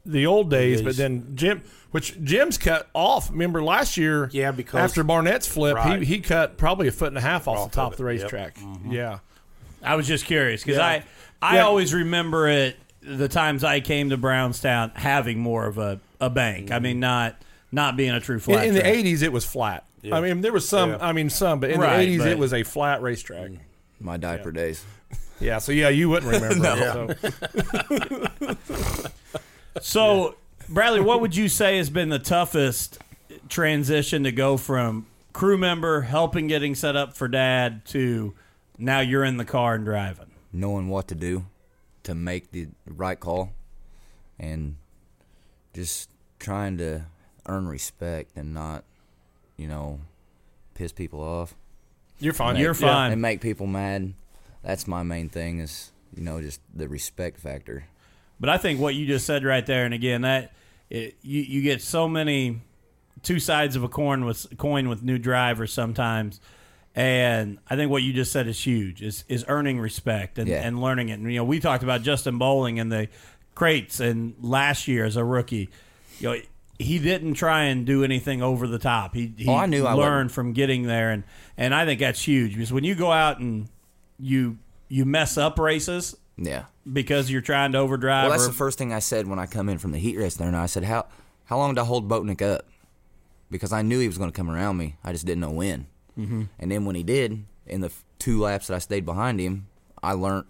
[0.04, 3.30] the old days, but then Jim, which Jim's cut off.
[3.30, 4.28] Remember last year?
[4.32, 6.00] Yeah, because- after Barnett's flip, Right.
[6.00, 8.04] he, he cut probably a foot and a half off, Off the top of of
[8.04, 8.22] the it, yep.
[8.32, 8.58] racetrack.
[8.88, 9.18] Yeah,
[9.84, 10.86] I was just curious because Yeah.
[10.86, 11.02] I
[11.40, 11.66] I Yeah.
[11.66, 16.70] always remember it the times I came to Brownstown having more of a, a bank.
[16.72, 17.40] I mean, not
[17.72, 18.66] not being a true flat.
[18.66, 19.84] in the '80s it was flat.
[20.02, 20.16] Yeah.
[20.16, 20.90] I mean, there was some.
[20.90, 20.98] Yeah.
[21.00, 23.52] I mean, some, but in Right, the '80s it was a flat racetrack.
[24.00, 24.84] My diaper days.
[25.40, 27.16] Yeah, so yeah, you wouldn't remember.
[27.20, 29.06] it, so.
[29.82, 30.36] So,
[30.68, 32.98] Bradley, what would you say has been the toughest
[33.48, 38.34] transition to go from crew member helping getting set up for dad to
[38.78, 40.30] now you're in the car and driving?
[40.52, 41.44] Knowing what to do
[42.06, 43.50] to make the right call
[44.38, 44.76] and
[45.74, 47.04] just trying to
[47.46, 48.84] earn respect and not,
[49.56, 50.00] you know,
[50.74, 51.54] piss people off.
[52.18, 52.54] You're fine.
[52.54, 53.12] Make- You're fine.
[53.12, 54.14] And make people mad.
[54.62, 57.84] That's my main thing is, you know, just the respect factor.
[58.40, 60.52] But I think what you just said right there, and again, that
[60.90, 62.60] it, you you get so many
[63.22, 66.40] two sides of a coin with coin with new drivers sometimes,
[66.96, 69.02] and I think what you just said is huge.
[69.02, 70.62] Is is earning respect and, Yeah.
[70.66, 71.20] and learning it.
[71.20, 73.08] And you know, we talked about Justin Bowling and the
[73.54, 75.68] crates, and last year as a rookie,
[76.18, 76.40] you know.
[76.78, 79.14] He didn't try and do anything over the top.
[79.14, 80.32] He, he Oh, I knew I learned wouldn't.
[80.32, 81.24] from getting there, and,
[81.56, 83.70] and I think that's huge because when you go out and
[84.18, 86.64] you you mess up races Yeah.
[86.92, 88.24] because you're trying to overdrive.
[88.24, 90.18] Well, that's or- the first thing I said when I come in from the heat
[90.18, 90.48] race there.
[90.48, 91.06] And I said, "How
[91.46, 92.66] how long did I hold Boatnick up?"
[93.50, 94.96] Because I knew he was going to come around me.
[95.02, 95.86] I just didn't know when.
[96.18, 96.42] Mm-hmm.
[96.58, 99.66] And then when he did, in the two laps that I stayed behind him,
[100.02, 100.44] I learned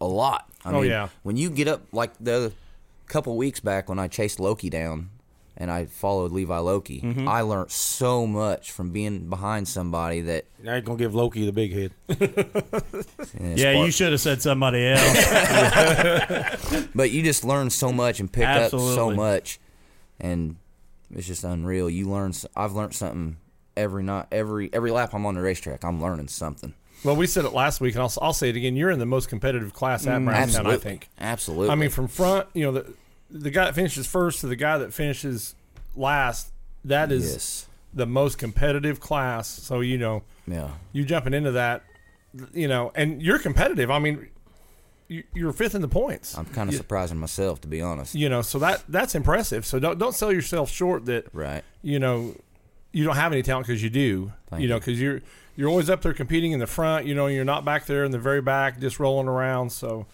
[0.00, 0.48] a lot.
[0.64, 1.08] I Oh, mean, yeah.
[1.22, 2.52] When you get up like the
[3.06, 5.10] couple weeks back when I chased Loki down
[5.56, 7.28] and I followed Levi Loki, Mm-hmm.
[7.28, 10.46] I learned so much from being behind somebody that.
[10.62, 11.92] Now you're gonna give Loki the big head.
[13.40, 16.86] Yeah, spark- you should have said somebody else.
[16.94, 19.58] But you just learn so much and pick up so much,
[20.20, 20.56] and
[21.14, 21.90] it's just unreal.
[21.90, 22.32] You learn.
[22.56, 23.36] I've learned something
[23.76, 25.84] every night, every every lap I'm on the racetrack.
[25.84, 26.74] I'm learning something.
[27.04, 28.76] Well, we said it last week, and I'll, I'll say it again.
[28.76, 31.08] You're in the most competitive class at mm, Brownstown, I think.
[31.18, 31.70] Absolutely.
[31.70, 32.92] I mean, from front, you know, the
[33.30, 35.54] the guy that finishes first to the guy that finishes
[35.96, 36.52] last,
[36.84, 39.48] that is yes, the most competitive class.
[39.48, 40.70] So you know, yeah.
[40.92, 41.82] you jumping into that,
[42.52, 43.90] you know, and you're competitive.
[43.90, 44.28] I mean,
[45.08, 46.36] you, you're fifth in the points.
[46.36, 48.14] I'm kind of surprising myself to be honest.
[48.14, 49.66] You know, so that that's impressive.
[49.66, 51.64] So don't don't sell yourself short that Right.
[51.82, 52.36] you know
[52.92, 54.32] you don't have any talent because you do.
[54.48, 55.20] Thank you know, because you're
[55.56, 57.06] you're always up there competing in the front.
[57.06, 59.70] You know, you're not back there in the very back just rolling around.
[59.70, 60.06] So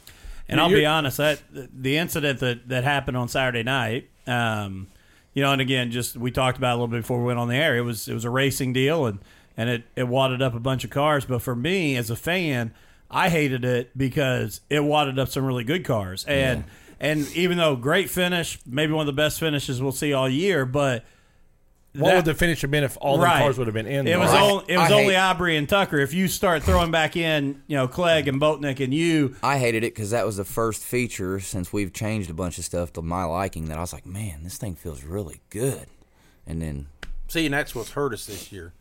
[0.49, 4.87] And I'll be honest, that the incident that, that happened on Saturday night, um,
[5.35, 7.38] you know, and again, just we talked about it a little bit before we went
[7.38, 7.77] on the air.
[7.77, 9.19] It was it was a racing deal, and
[9.57, 11.25] and it it wadded up a bunch of cars.
[11.25, 12.73] But for me as a fan,
[13.11, 16.64] I hated it because it wadded up some really good cars, and
[16.99, 20.64] and even though great finish, maybe one of the best finishes we'll see all year,
[20.64, 21.05] but
[21.94, 24.07] what that- would the finish have been if all the cars would have been in?
[24.07, 25.98] It was I- only it was I only hate- Aubrey and Tucker.
[25.98, 29.85] If you start throwing back in, you know, Clegg and Boatnick and you, I hated
[29.85, 33.03] it because that was the first feature since we've changed a bunch of stuff to
[33.03, 35.87] my liking that I was like, man, this thing feels really good.
[36.46, 36.87] And then
[37.29, 38.72] See, and that's what's hurt us this year.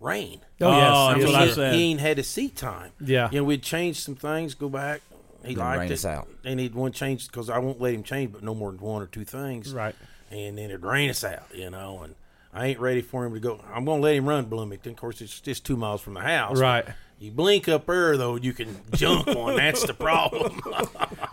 [0.00, 0.40] Rain.
[0.60, 1.74] Oh, Oh, yes, that's what I said.
[1.74, 2.90] He ain't had his seat time.
[3.00, 3.28] Yeah.
[3.30, 5.00] You know, we'd change some things, go back.
[5.44, 5.94] He Then liked rain it.
[5.94, 6.26] us out.
[6.44, 9.00] And he'd want change because I won't let him change, but no more than one
[9.02, 9.72] or two things.
[9.72, 9.94] Right.
[10.30, 12.00] And then it'd rain us out, you know.
[12.02, 12.14] And
[12.54, 13.60] I ain't ready for him to go.
[13.72, 14.92] I'm going to let him run Bloomington.
[14.92, 16.58] Of course, it's just two miles from the house.
[16.58, 16.86] Right.
[17.18, 19.56] You blink up there, though, you can junk one.
[19.56, 20.60] That's the problem.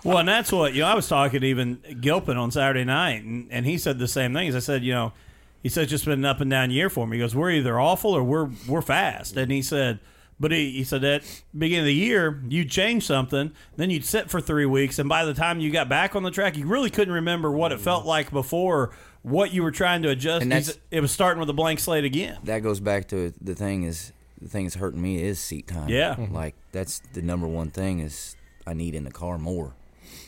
[0.03, 0.87] Well, and that's what you know.
[0.87, 4.33] I was talking to even Gilpin on Saturday night, and, and he said the same
[4.33, 4.47] thing.
[4.47, 5.13] As I said, you know,
[5.61, 7.17] he said it's just been an up and down year for me.
[7.17, 9.37] He goes, we're either awful or we're we're fast.
[9.37, 9.99] And he said,
[10.39, 14.31] but he, he said at beginning of the year you'd change something, then you'd sit
[14.31, 16.89] for three weeks, and by the time you got back on the track, you really
[16.89, 18.89] couldn't remember what it felt like before,
[19.23, 20.41] what you were trying to adjust.
[20.43, 22.37] And that's- it was starting with a blank slate again.
[22.43, 25.89] that goes back to the thing is the thing that's hurting me is seat time.
[25.89, 26.15] Yeah.
[26.15, 26.33] Mm-hmm.
[26.33, 29.73] Like that's the number one thing is I need in the car more.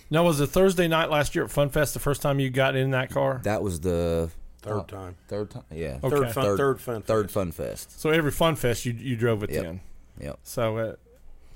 [0.09, 2.91] Now, was it Thursday night last year at FunFest the first time you got in
[2.91, 3.41] that car?
[3.43, 4.29] That was the
[4.61, 5.15] Third oh, time.
[5.27, 5.63] Third time.
[5.71, 5.99] Yeah.
[6.01, 6.15] Okay.
[6.15, 6.43] Third fun.
[6.45, 7.01] Third- Third fun.
[7.01, 7.99] Third fun fest.
[7.99, 9.63] So every FunFest you you drove it Yep.
[9.63, 9.81] then.
[10.21, 10.39] Yep.
[10.43, 10.95] So, uh,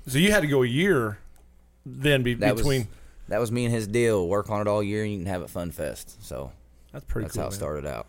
[0.06, 1.18] so you had to go a year
[1.86, 2.80] then be, That between.
[2.80, 2.88] was
[3.28, 4.26] that was me and his deal.
[4.28, 6.22] Work on it all year and you can have it fun fest.
[6.22, 6.52] So
[6.92, 7.42] that's pretty that's cool.
[7.44, 8.06] how it started out.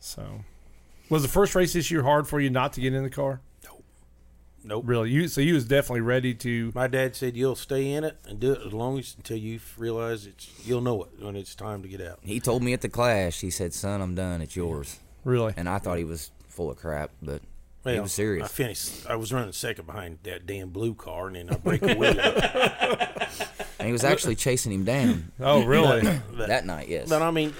[0.00, 0.44] So,
[1.08, 3.40] was the first race this year hard for you not to get in the car?
[3.64, 3.84] Nope.
[4.64, 4.84] Nope.
[4.86, 5.10] Really?
[5.10, 6.72] You so you was definitely ready to.
[6.74, 9.60] My dad said you'll stay in it and do it as long as until you
[9.76, 12.18] realize it's you'll know it when it's time to get out.
[12.22, 14.98] He told me at the clash, he said, Son, I'm done, it's yours.
[15.24, 15.52] Really?
[15.56, 17.42] And I thought he was full of crap, but
[17.84, 18.44] he Well, was serious.
[18.44, 19.06] I finished.
[19.08, 22.14] I was running second behind that damn blue car, and then I break a wheel.
[23.78, 26.02] And he was actually chasing him down Oh, really?
[26.34, 27.08] that night, yes.
[27.08, 27.54] but I mean,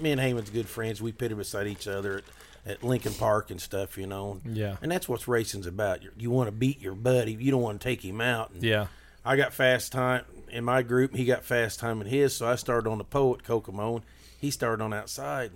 [0.00, 1.02] me and Heyman's good friends.
[1.02, 2.22] We pitted beside each other
[2.64, 4.40] at, at Lincoln Park and stuff, you know.
[4.46, 4.76] Yeah.
[4.80, 6.02] And that's what racing's about.
[6.02, 7.32] You, you want to beat your buddy.
[7.34, 8.52] You don't want to take him out.
[8.52, 8.86] And yeah.
[9.22, 11.14] I got fast time in my group.
[11.14, 13.96] He got fast time in his, so I started on the pole at Kokomo.
[13.96, 14.04] And
[14.38, 15.52] he started on outside.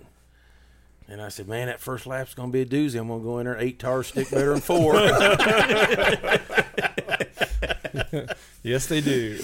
[1.11, 2.97] And I said, "Man, that first lap's gonna be a doozy.
[2.97, 4.95] I'm gonna go in there eight tires stick better than four.
[8.63, 9.37] Yes, they do.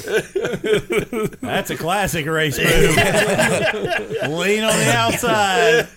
[1.42, 2.96] That's a classic race move.
[2.96, 5.88] Lean on the outside.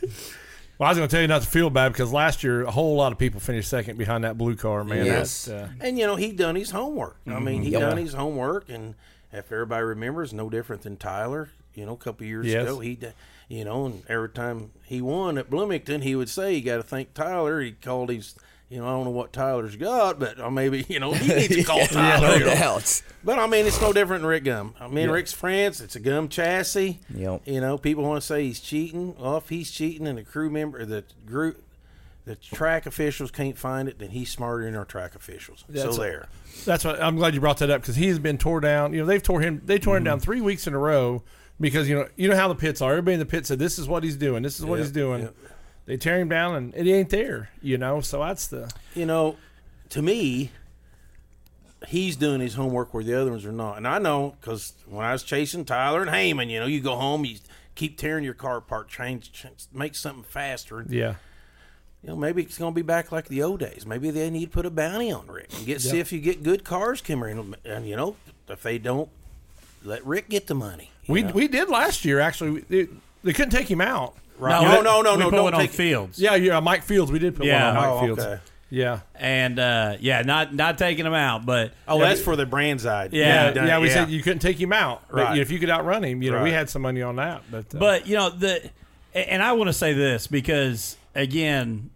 [0.79, 2.71] Well, I was going to tell you not to feel bad because last year a
[2.71, 4.83] whole lot of people finished second behind that blue car.
[4.85, 5.45] Man, Yes.
[5.45, 7.19] That's, uh, and you know, he done his homework.
[7.27, 7.81] I mean, he Yep.
[7.81, 8.95] done his homework, and
[9.33, 11.51] if everybody remembers, no different than Tyler.
[11.75, 12.63] You know, a couple years Yes.
[12.65, 13.09] ago, he, d-
[13.51, 16.83] you know, and every time he won at Bloomington, he would say, "You got to
[16.83, 18.35] thank Tyler." He called his.
[18.71, 21.57] You know, I don't know what Tyler's got, but uh, maybe you know he needs
[21.57, 22.39] to call Tyler.
[22.39, 23.03] no doubt.
[23.25, 24.75] But I mean, it's no different than Rick Gum.
[24.79, 25.81] I mean, Rick's friends.
[25.81, 27.01] It's a gum chassis.
[27.13, 27.43] Yep.
[27.47, 29.17] You know, people want to say he's cheating.
[29.19, 31.61] Well, if he's cheating and the crew member, the group,
[32.27, 35.65] the track officials can't find it, then he's smarter than our track officials.
[35.69, 36.29] That's- so there.
[36.65, 38.93] that's what I'm glad you brought that up because he's been tore down.
[38.93, 39.63] You know, they've tore him.
[39.65, 41.25] They tore him down three weeks in a row
[41.61, 42.91] because you know you know how the pits are.
[42.93, 44.43] Everybody in the pit said this is what he's doing.
[44.43, 45.23] This is what Yep, he's doing.
[45.23, 45.35] yep.
[45.87, 47.51] They tear him down and it ain't there.
[47.63, 49.37] You know, so that's the You know,
[49.91, 50.51] to me,
[51.89, 53.77] he's doing his homework where the other ones are not.
[53.77, 56.97] And I know because when I was chasing Tyler and Heyman, you know, you go
[56.97, 57.39] home, you
[57.75, 60.85] keep tearing your car apart, change, change make something faster.
[60.89, 61.15] yeah.
[62.03, 63.85] You know, maybe it's going to be back like the old days.
[63.85, 66.43] Maybe they need to put a bounty on Rick and get see if you get
[66.43, 67.55] good cars come in.
[67.63, 68.17] And you know,
[68.49, 69.11] if they don't,
[69.83, 70.91] let Rick get the money.
[71.09, 71.33] We know?
[71.33, 72.61] we did last year actually.
[72.69, 72.89] They,
[73.25, 74.15] they couldn't take him out.
[74.39, 74.63] Right.
[74.63, 76.19] No, no, no, we no, put don't one on take- Fields.
[76.19, 76.61] Yeah, yeah.
[76.61, 77.13] Mike Fields.
[77.13, 77.69] We did put Yeah.
[77.69, 78.23] one on Mike Oh, Fields.
[78.25, 78.41] okay.
[78.73, 79.01] Yeah.
[79.17, 83.13] and uh, yeah, not not taking them out, but Oh, that's for the brand side.
[83.13, 85.03] Yeah, Yeah, done- yeah, we said you couldn't take him out.
[85.11, 85.39] But Right.
[85.39, 87.43] if you could outrun him, you know, we had some money on that.
[87.51, 88.71] But, uh, But you know the
[89.15, 91.91] And I want to say this because, again,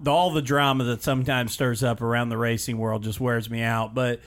[0.00, 3.62] the, all the drama that sometimes stirs up around the racing world just wears me
[3.62, 3.94] out.
[3.94, 4.20] But,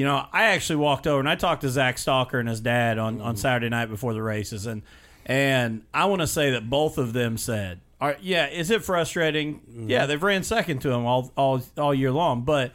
[0.00, 2.96] you know, I actually walked over and I talked to Zach Stalker and his dad
[2.96, 3.38] on, on mm.
[3.38, 4.64] Saturday night before the races.
[4.64, 4.80] And,
[5.26, 9.60] and I want to say that both of them said, "Are- yeah, is it frustrating?
[9.70, 9.90] Mm.
[9.90, 12.46] Yeah, they've ran second to him all, all, all year long.
[12.46, 12.72] But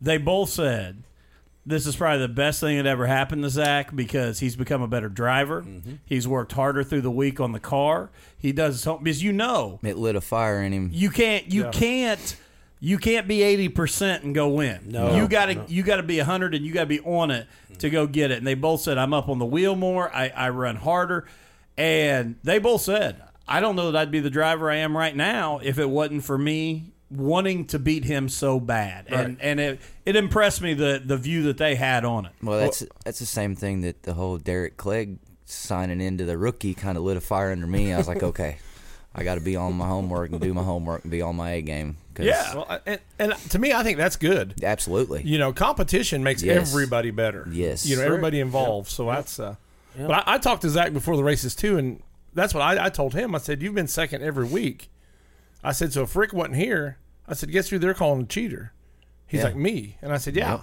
[0.00, 1.02] they both said,
[1.66, 4.86] this is probably the best thing that ever happened to Zach because he's become a
[4.86, 5.62] better driver.
[5.62, 5.94] Mm-hmm.
[6.06, 8.10] He's worked harder through the week on the car.
[8.38, 10.90] He does so because you know It lit a fire in him.
[10.92, 11.70] you can't you Yeah.
[11.72, 12.36] can't
[12.80, 14.80] you can't be eighty percent and go win.
[14.86, 15.16] No.
[15.16, 17.46] you got to you got to be hundred and you got to be on it
[17.78, 18.38] to go get it.
[18.38, 20.14] And they both said I'm up on the wheel more.
[20.14, 21.26] I, I run harder,
[21.76, 25.16] and they both said I don't know that I'd be the driver I am right
[25.16, 29.06] now if it wasn't for me wanting to beat him so bad.
[29.08, 32.32] And and it it impressed me the the view that they had on it.
[32.42, 36.74] Well, that's that's the same thing that the whole Derek Clegg signing into the rookie
[36.74, 37.92] kind of lit a fire under me.
[37.92, 38.58] I was like, okay,
[39.14, 41.52] I got to be on my homework and do my homework and be on my
[41.52, 41.96] A game.
[42.18, 42.54] 'Cause- Yeah.
[42.54, 44.62] Well, and, and to me, I think that's good.
[44.62, 45.22] absolutely.
[45.24, 46.68] You know, competition makes Yes.
[46.68, 47.48] everybody better.
[47.50, 47.86] Yes.
[47.86, 48.12] You know, Sure.
[48.12, 48.90] everybody involved.
[48.90, 49.40] So that's.
[49.40, 49.54] Uh,
[49.96, 52.02] But I, I talked to Zach before the races too, and
[52.34, 53.34] that's what I, I told him.
[53.34, 54.90] I said, "You've been second every week."
[55.64, 58.72] I said, "So if Rick wasn't here, I said, guess who they're calling a cheater?"
[59.26, 59.46] He's Yeah.
[59.46, 60.60] like, "Me," and I said, "Yeah."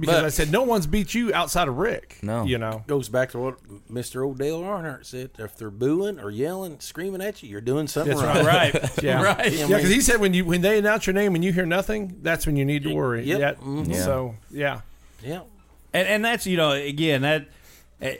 [0.00, 0.08] Yep.
[0.08, 2.18] Because But- I said no one's beat you outside of Rick.
[2.22, 2.44] No.
[2.44, 2.82] you know.
[2.86, 3.58] Goes back to what
[3.90, 4.26] Mr.
[4.26, 5.30] Odell Earnhardt said.
[5.38, 8.72] If they're booing or yelling, screaming at you, you're doing something That's right.
[8.74, 9.02] Right.
[9.02, 9.22] Yeah.
[9.22, 9.52] Right.
[9.52, 12.18] Yeah, because he said when you when they announce your name and you hear nothing,
[12.22, 13.24] that's when you need to worry.
[13.24, 13.38] Yep.
[13.40, 13.52] Yeah.
[13.64, 13.88] Mhm.
[13.88, 14.04] Yeah.
[14.04, 14.80] So yeah,
[15.22, 15.40] Yeah.
[15.92, 17.46] and and that's you know again that
[18.00, 18.16] eh,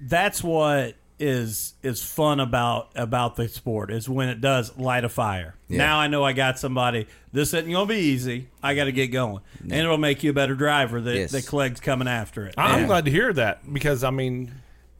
[0.00, 5.08] that's what is is fun about about the sport is when it does light a
[5.08, 5.54] fire.
[5.68, 5.78] Yeah.
[5.78, 7.06] Now I know I got somebody.
[7.32, 8.48] This isn't gonna be easy.
[8.62, 11.00] I got to get going, and it'll make you a better driver.
[11.00, 11.32] That Yes.
[11.32, 12.54] that Clegg's coming after it.
[12.58, 14.52] I- I'm And- glad to hear that because I mean,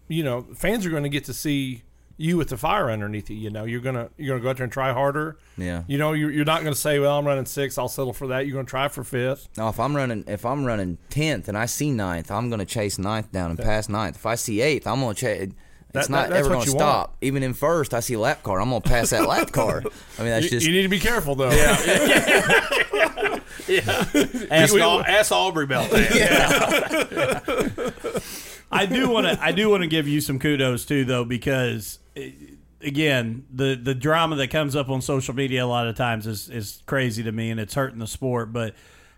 [0.08, 1.82] you know, fans are going to get to see
[2.16, 3.36] you with the fire underneath you.
[3.36, 5.36] You know, you're gonna you're gonna go out there and try harder.
[5.58, 5.82] Yeah.
[5.88, 7.76] You know, you're, you're not going to say, "Well, I'm running six.
[7.76, 9.48] I'll settle for that." You're going to try for fifth.
[9.56, 12.64] Now, if I'm running, if I'm running tenth and I see ninth, I'm going to
[12.66, 14.14] chase ninth down and pass ninth.
[14.14, 15.50] If I see eighth, I'm going to chase.
[15.94, 17.16] It's That- not that- ever going to you stop.
[17.20, 18.60] Even in first, I see a lap car.
[18.60, 19.82] I'm going to pass that lap car.
[20.18, 21.50] I mean, that's You, just you need to be careful though.
[24.50, 27.42] Ask, we- Au- ask Aubrey about that.
[28.72, 29.38] I do want to.
[29.42, 32.30] I do want to give you some kudos too, though, because eh,
[32.82, 36.48] again, the the drama that comes up on social media a lot of times is
[36.50, 38.52] is crazy to me, and it's hurting the sport.
[38.52, 38.74] But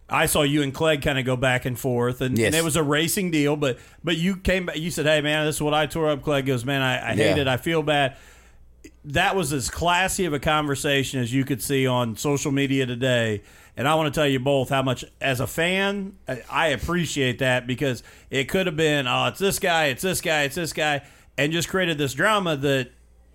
[0.09, 2.47] I saw you and Clegg kind of go back and forth, and, Yes.
[2.47, 3.57] and it was a racing deal.
[3.57, 4.77] But but you came back.
[4.77, 7.15] You said, "Hey, man, this is what I tore up." Clegg goes, "Man, I, I
[7.17, 7.43] hate Yeah.
[7.43, 7.49] it.
[7.49, 8.17] I feel bad."
[9.05, 13.41] that was as classy of a conversation as you could see on social media today.
[13.77, 17.39] And I want to tell you both how much, as a fan, I- I appreciate
[17.39, 20.73] that because it could have been, oh, it's this guy, it's this guy, it's this
[20.73, 21.03] guy,
[21.39, 22.91] and just created this drama that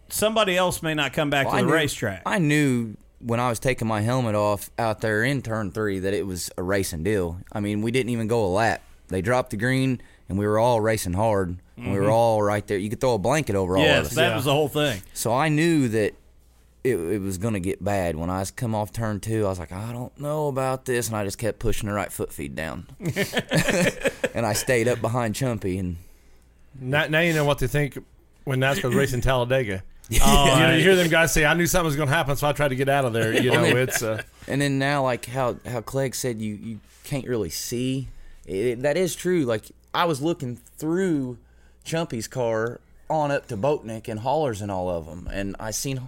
[0.10, 2.22] somebody else may not come back Well, to I the knew- racetrack.
[2.26, 6.14] I knew when I was taking my helmet off out there in turn three that
[6.14, 7.40] it was a racing deal.
[7.52, 8.82] I mean, we didn't even go a lap.
[9.08, 11.58] They dropped the green, and we were all racing hard.
[11.78, 12.14] And we were mm-hmm.
[12.14, 12.78] all right there.
[12.78, 13.96] You could throw a blanket over all of us.
[13.96, 14.14] yes, us.
[14.14, 14.36] that Yeah.
[14.36, 15.02] was the whole thing.
[15.14, 16.14] So I knew that
[16.84, 18.16] it, it was going to get bad.
[18.16, 21.08] When I was come off turn two, I was like, I don't know about this,
[21.08, 22.88] and I just kept pushing the right foot feed down.
[24.34, 25.98] and I stayed up behind Chumpy, and
[26.80, 27.98] Now, now you know what to think
[28.44, 29.84] when NASCAR's racing Talladega.
[30.24, 32.36] Oh, you, know, you hear them guys say, "I knew something was going to happen,
[32.36, 35.04] so I tried to get out of there." You know, it's uh, and then now
[35.04, 38.08] like how how Clegg said, you you can't really see.
[38.46, 39.44] It, that is true.
[39.46, 41.38] Like I was looking through
[41.86, 46.00] Chumpy's car on up to Boatnick and Haulers and all of them, and I seen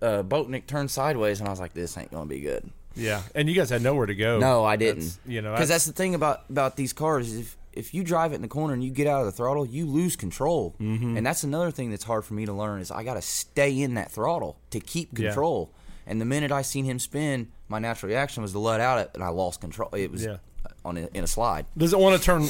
[0.00, 2.68] uh, Boatnick turn sideways, and I was like, this ain't gonna be good.
[2.94, 3.22] yeah.
[3.34, 4.38] And you guys had nowhere to go.
[4.38, 5.00] No, I didn't.
[5.00, 7.32] That's- you know, because that's the thing about about these cars.
[7.32, 9.32] Is if if you drive it in the corner and you get out of the
[9.32, 10.74] throttle, you lose control.
[10.80, 11.16] Mm-hmm.
[11.16, 13.80] And that's another thing that's hard for me to learn is I got to stay
[13.80, 15.26] in that throttle to keep Yeah.
[15.28, 15.70] control.
[16.06, 19.10] And the minute I seen him spin, my natural reaction was to let out it,
[19.14, 19.88] and I lost control.
[19.94, 20.36] It was Yeah.
[20.84, 21.66] on a, in a slide.
[21.78, 22.46] Does it want to turn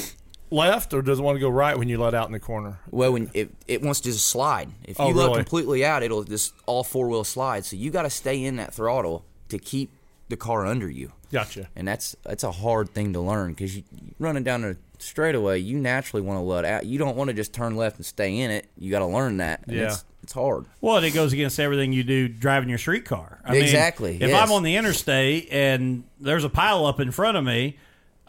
[0.49, 2.79] left or does it want to go right when you let out in the corner?
[2.91, 4.69] Well, when it it wants to just slide.
[4.83, 5.35] If you Oh, let really?
[5.37, 7.65] completely out, it'll just all four wheel slide.
[7.65, 9.91] So you got to stay in that throttle to keep
[10.29, 11.11] the car under you.
[11.31, 11.67] Gotcha.
[11.75, 13.81] and that's that's a hard thing to learn because you
[14.19, 16.85] running down a straightaway, you naturally want to let out.
[16.85, 18.67] You don't want to just turn left and stay in it.
[18.77, 19.61] You got to learn that.
[19.67, 19.83] And Yeah.
[19.87, 20.65] it's, it's hard.
[20.81, 23.39] Well, and it goes against everything you do driving your street car.
[23.45, 24.41] I mean, Exactly, if yes.
[24.41, 27.77] I'm on the interstate and there's a pile up in front of me,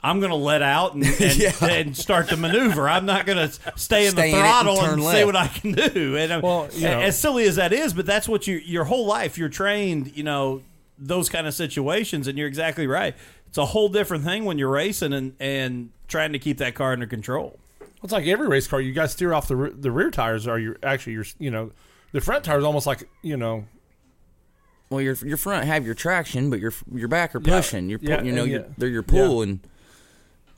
[0.03, 1.53] I'm going to let out and, and, Yeah.
[1.65, 2.89] and start the maneuver.
[2.89, 5.37] I'm not going to stay in Stay the in and throttle and, turn see what
[5.37, 6.17] I can do.
[6.17, 8.85] And um, Well, you know- as silly as that is, but that's what you your
[8.85, 10.15] whole life you're trained.
[10.17, 10.63] You know
[10.99, 13.15] those kind of situations, and you're exactly right.
[13.49, 16.93] It's a whole different thing when you're racing and and trying to keep that car
[16.93, 17.59] under control.
[18.03, 18.81] It's like every race car.
[18.81, 20.47] You guys steer off the re- the rear tires.
[20.47, 21.73] Are you actually your you know
[22.13, 23.65] The front tires almost like you know.
[24.91, 27.89] Well, your your front have your traction, but your your back are Yeah, pushing.
[27.89, 28.67] You're pu- yeah, you know and you're, yeah.
[28.77, 29.61] they're your pull, and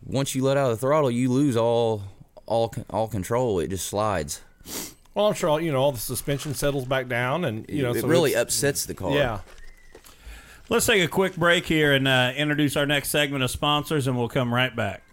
[0.04, 2.02] once you let out the throttle, you lose all
[2.46, 3.60] all all control.
[3.60, 4.42] It just slides.
[5.14, 7.92] Well, I'm sure all, you know all the suspension settles back down, and you know
[7.92, 9.12] it so really upsets the car.
[9.12, 9.40] Yeah.
[10.68, 14.18] Let's take a quick break here and uh, introduce our next segment of sponsors, and
[14.18, 15.04] we'll come right back.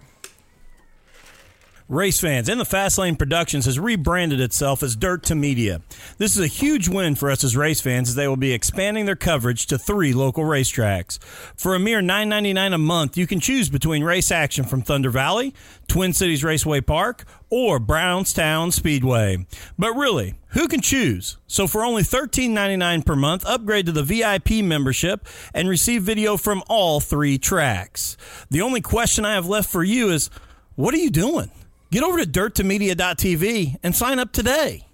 [1.89, 5.82] Race fans, In the Fast Lane Productions has rebranded itself as Dirt to Media.
[6.17, 9.06] This is a huge win for us as race fans as they will be expanding
[9.06, 11.22] their coverage to three local racetracks.
[11.58, 15.54] For a mere $9.99 a month, you can choose between race action from Thunder Valley,
[15.88, 19.46] Twin Cities Raceway Park, or Brownstown Speedway.
[19.78, 21.38] But really, who can choose?
[21.48, 26.63] So for only $13.99 per month, upgrade to the VIP membership and receive video from
[26.69, 28.15] all three tracks.
[28.50, 30.30] The only question I have left for you is,
[30.76, 31.52] what are you doing?
[31.93, 34.88] Get over to dirttomedia.tv and sign up today.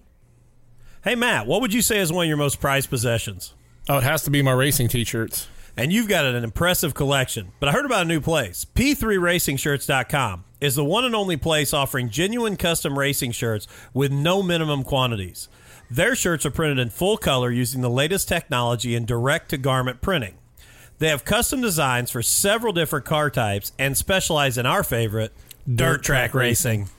[1.01, 3.53] Hey Matt, what would you say is one of your most prized possessions?
[3.87, 5.47] Oh, it has to be my racing t-shirts.
[5.77, 7.53] And you've got an impressive collection.
[7.61, 8.65] But I heard about a new place.
[8.75, 14.83] P3RacingShirts.com is the one and only place offering genuine custom racing shirts with no minimum
[14.83, 15.47] quantities.
[15.89, 20.01] Their shirts are printed in full color using the latest technology in direct to garment
[20.01, 20.33] printing.
[20.97, 25.31] They have custom designs for several different car types and specialize in our favorite,
[25.73, 26.89] dirt track racing.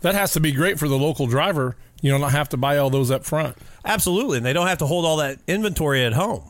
[0.00, 1.76] That has to be great for the local driver.
[2.00, 3.56] You don't have to buy all those up front.
[3.84, 4.38] Absolutely.
[4.38, 6.42] And they don't have to hold all that inventory at home.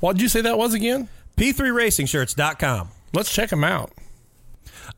[0.00, 1.08] What did you say that was again?
[1.36, 2.88] P3RacingShirts.com.
[3.12, 3.92] Let's check them out.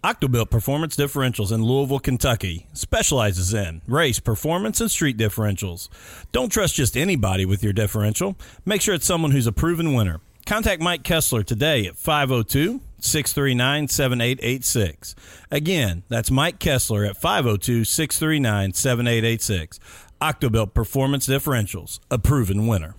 [0.03, 5.89] Octobuilt Performance Differentials in Louisville, Kentucky specializes in race, performance, and street differentials.
[6.33, 8.37] Don't trust just anybody with your differential.
[8.65, 10.21] Make sure it's someone who's a proven winner.
[10.47, 15.15] Contact Mike Kessler today at 502 639 7886.
[15.51, 19.81] Again, that's Mike Kessler at 502 639 7886.
[20.21, 22.95] Octobuilt Performance Differentials, a proven winner.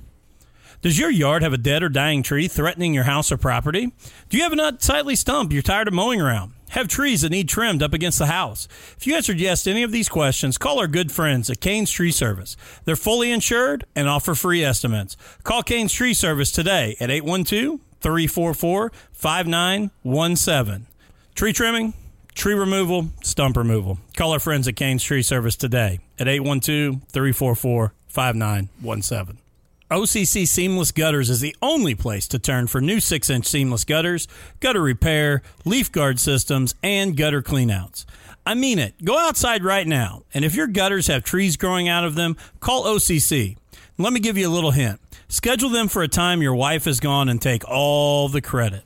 [0.82, 3.94] Does your yard have a dead or dying tree threatening your house or property?
[4.28, 6.52] Do you have an unsightly stump you're tired of mowing around?
[6.72, 8.68] Have trees that need trimmed up against the house?
[8.98, 11.90] If you answered yes to any of these questions, call our good friends at Kane's
[11.90, 12.58] Tree Service.
[12.84, 15.16] They're fully insured and offer free estimates.
[15.44, 20.86] Call Kane's Tree Service today at 812 344 5917.
[21.34, 21.94] Tree trimming,
[22.36, 23.98] tree removal, stump removal.
[24.16, 29.38] Call our friends at Kane's Tree Service today at 812 344 5917.
[29.90, 34.28] OCC Seamless Gutters is the only place to turn for new 6 inch seamless gutters,
[34.60, 38.06] gutter repair, leaf guard systems, and gutter cleanouts.
[38.46, 39.06] I mean it.
[39.06, 42.86] Go outside right now, and if your gutters have trees growing out of them, call
[42.86, 43.56] OCC.
[43.98, 45.00] Let me give you a little hint.
[45.34, 48.84] Schedule them for a time your wife is gone and take all the credit.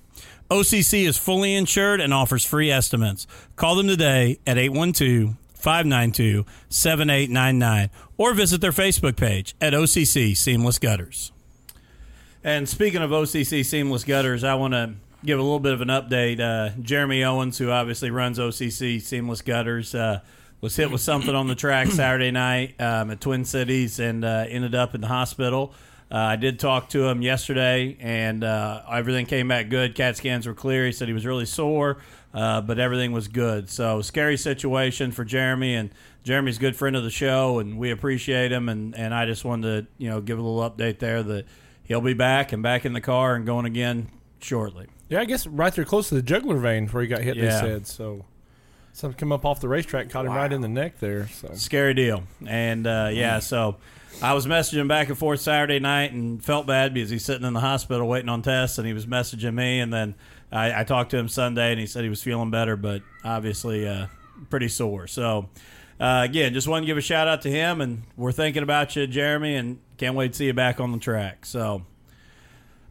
[0.50, 3.28] OCC is fully insured and offers free estimates.
[3.58, 10.80] Call them today at 812 592 7899 or visit their Facebook page at OCC Seamless
[10.80, 11.34] Gutters.
[12.46, 14.94] And speaking of OCC Seamless Gutters, I want to
[15.26, 16.40] give a little bit of an update.
[16.40, 20.22] Uh, Jeremy Owens, who obviously runs OCC Seamless Gutters, uh,
[20.62, 24.46] was hit with something on the track Saturday night um, at Twin Cities and uh,
[24.48, 25.74] ended up in the hospital.
[26.10, 29.94] Uh, I did talk to him yesterday, and uh, everything came back good.
[29.94, 30.86] CAT scans were clear.
[30.86, 31.98] He said he was really sore,
[32.34, 33.70] uh, but everything was good.
[33.70, 35.90] So scary situation for Jeremy, and
[36.24, 38.70] Jeremy's a good friend of the show, and we appreciate him.
[38.70, 41.46] And, and I just wanted to you know give a little update there that
[41.84, 44.88] he'll be back and back in the car and going again shortly.
[45.10, 47.36] Yeah, I guess right there close to the jugular vein where he got hit.
[47.36, 47.44] Yeah.
[47.44, 48.26] They said so.
[48.98, 51.28] Something came up off the racetrack, caught him right in the neck there.
[51.28, 52.24] So Scary deal.
[52.48, 53.76] And uh, yeah, so
[54.24, 57.54] I was messaging back and forth Saturday night and felt bad because he's sitting in
[57.54, 59.82] the hospital waiting on tests, and he was messaging me.
[59.82, 60.16] And then
[60.52, 63.88] I, I talked to him Sunday, and he said he was feeling better, but obviously
[63.88, 64.08] uh,
[64.50, 65.06] pretty sore.
[65.06, 65.48] So
[66.00, 68.96] uh, again, just want to give a shout out to him, and we're thinking about
[68.96, 71.46] you, Jeremy, and can't wait to see you back on the track.
[71.46, 71.84] So.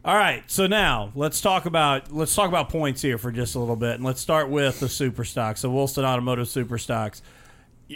[0.07, 3.59] All right, so now let's talk about let's talk about points here for just a
[3.59, 7.21] little bit, and let's start with the super stocks, the Wilson Automotive super stocks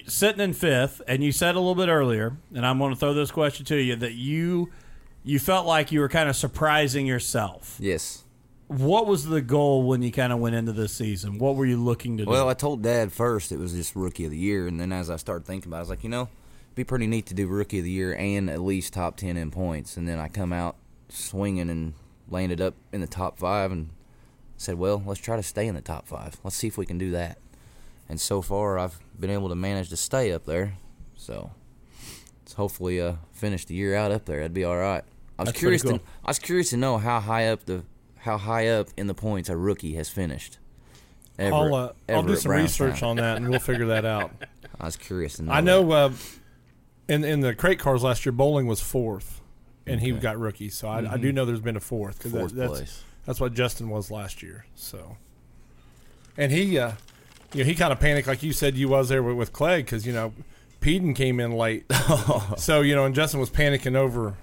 [0.08, 3.14] sitting in fifth, and you said a little bit earlier, and I'm going to throw
[3.14, 4.70] this question to you that you
[5.24, 7.78] you felt like you were kind of surprising yourself.
[7.80, 8.26] Yes.
[8.68, 11.38] What was the goal when you kind of went into this season?
[11.38, 12.30] What were you looking to do?
[12.30, 15.10] Well, I told Dad first it was just Rookie of the Year, and then as
[15.10, 17.34] I started thinking about it, I was like, you know, it'd be pretty neat to
[17.34, 19.96] do Rookie of the Year and at least top 10 in points.
[19.96, 20.76] And then I come out
[21.08, 21.94] swinging and
[22.32, 23.90] landed up in the top five and
[24.58, 26.38] said, well, let's try to stay in the top five.
[26.44, 27.38] Let's see if we can do that.
[28.10, 30.74] And so far, I've been able to manage to stay up there.
[31.16, 31.52] So,
[32.42, 34.38] let's hopefully uh, finish the year out up there.
[34.38, 35.04] That'd be all right.
[35.38, 37.84] I was That's curious pretty to I was curious to know how high up the
[38.18, 40.60] how high up in the points a rookie has finished.
[41.40, 44.32] I'll uh, I'll do some research on that, and we'll figure that out.
[44.80, 45.52] I was curious to know.
[45.52, 46.12] I know uh,
[47.08, 49.41] in in the crate cars last year, Bowling was fourth,
[49.88, 50.70] and he got rookie.
[50.70, 53.04] So I, I do know there's been a fourth because Fourth that's place.
[53.26, 54.66] that's what Justin was last year.
[54.76, 55.18] So,
[56.38, 56.94] and he, uh,
[57.54, 59.86] you know, he kind of panicked like you said you was there with, with Clegg
[59.86, 60.34] because you know,
[60.80, 61.86] Peden came in late,
[62.58, 64.36] so you know, and Justin was panicking over.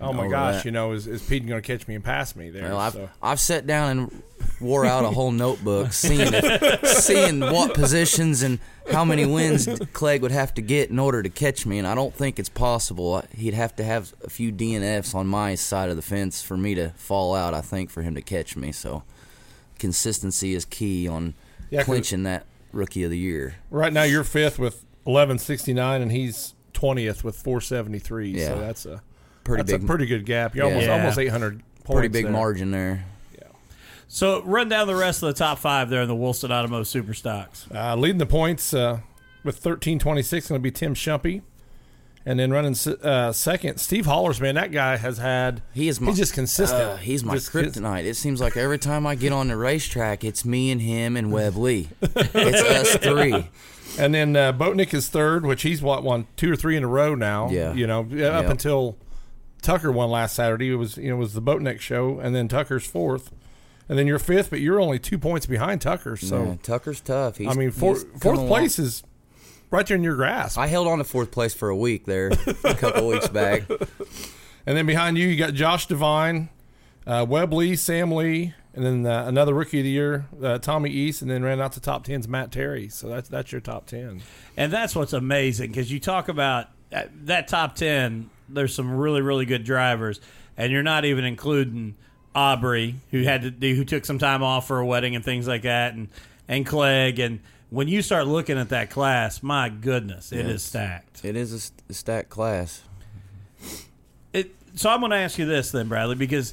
[0.00, 0.56] Oh my gosh!
[0.56, 0.64] that.
[0.64, 2.64] You know, is, is Peden going to catch me and pass me there?
[2.64, 3.08] Well, I've, so.
[3.22, 4.22] I've sat down and
[4.60, 8.58] wore out a whole notebook seeing if, seeing what positions and
[8.90, 11.94] how many wins Clegg would have to get in order to catch me, and I
[11.94, 13.22] don't think it's possible.
[13.34, 16.74] He'd have to have a few DNFs on my side of the fence for me
[16.74, 17.54] to fall out.
[17.54, 18.72] I think for him to catch me.
[18.72, 19.02] So
[19.78, 21.34] consistency is key on
[21.70, 23.54] Yeah, clinching that rookie of the year.
[23.70, 28.38] Right now, you're fifth with 1169, and he's twentieth with 473.
[28.40, 29.02] So that's a
[29.46, 30.54] Pretty that's big, a pretty good gap.
[30.54, 30.92] You're almost Yeah.
[30.94, 31.96] almost 800 points.
[31.98, 32.32] pretty big there.
[32.32, 33.04] margin there.
[33.34, 33.44] Yeah.
[34.08, 37.14] So run down the rest of the top five there in the Wilson Automotive Super
[37.14, 37.66] Stocks.
[37.74, 39.00] Uh, leading the points uh,
[39.44, 41.42] with 1326 going to be Tim Shumpy.
[42.28, 45.62] And then running se- uh, second, Steve Hollers, man, that guy has had.
[45.72, 46.82] He is my, he's just consistent.
[46.82, 48.02] Uh, he's my Just cons- kryptonite.
[48.04, 51.30] It seems like every time I get on the racetrack, it's me and him and
[51.30, 51.88] Webb Lee.
[52.02, 53.48] it's us three.
[53.96, 56.88] And then uh, Boatnick is third, which he's what won two or three in a
[56.88, 57.48] row now.
[57.48, 57.72] Yeah.
[57.74, 58.50] you know, up Yep.
[58.50, 58.96] until
[59.62, 60.70] Tucker won last Saturday.
[60.70, 63.32] It was you know it was the Boatnick show, and then Tucker's fourth,
[63.88, 66.16] and then you're fifth, but you're only two points behind Tucker.
[66.16, 67.36] So Man, Tucker's tough.
[67.38, 68.48] He's, I mean, four, he's fourth coming along.
[68.48, 69.02] place is
[69.70, 70.58] right there in your grasp.
[70.58, 72.30] I held on to fourth place for a week there,
[72.64, 73.62] a couple weeks back.
[74.66, 76.48] And then behind you, you got Josh Devine,
[77.06, 80.90] uh, Webb Lee, Sam Lee, and then uh, another rookie of the year, uh, Tommy
[80.90, 82.88] East, and then ran out the top tens, Matt Terry.
[82.88, 84.22] So that's that's your top ten.
[84.56, 89.20] And that's what's amazing because you talk about uh, that top 10, there's some really,
[89.22, 90.20] really good drivers,
[90.56, 91.94] and you're not even including
[92.34, 95.48] Aubrey, who had to do, who took some time off for a wedding and things
[95.48, 96.08] like that, and,
[96.48, 97.18] and Clegg.
[97.18, 97.40] And
[97.70, 100.80] when you start looking at that class, my goodness, it is Yeah.
[100.80, 101.24] stacked.
[101.24, 102.82] It is a st- stacked class.
[104.32, 106.52] It, so I'm going to ask you this then, Bradley, because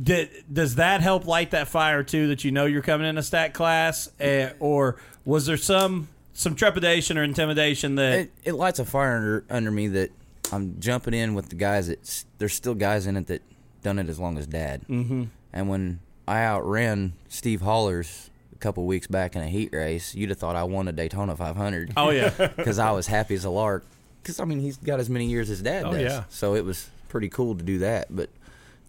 [0.00, 2.28] did, does that help light that fire too?
[2.28, 6.54] That you know you're coming in a stacked class, eh, or was there some some
[6.54, 10.10] trepidation or intimidation that It, it lights a fire under, under me that
[10.52, 13.42] I'm jumping in with the guys that there's still guys in it that
[13.82, 14.82] done it as long as Dad.
[14.88, 15.24] Mm-hmm.
[15.52, 20.30] And when I outran Steve Hollers a couple weeks back in a heat race, you'd
[20.30, 21.92] have thought I won a Daytona 500.
[21.96, 23.84] Oh yeah, because I was happy as a lark.
[24.22, 26.02] Because I mean, he's got as many years as Dad Oh, does.
[26.02, 26.24] yeah.
[26.28, 28.08] So it was pretty cool to do that.
[28.14, 28.28] But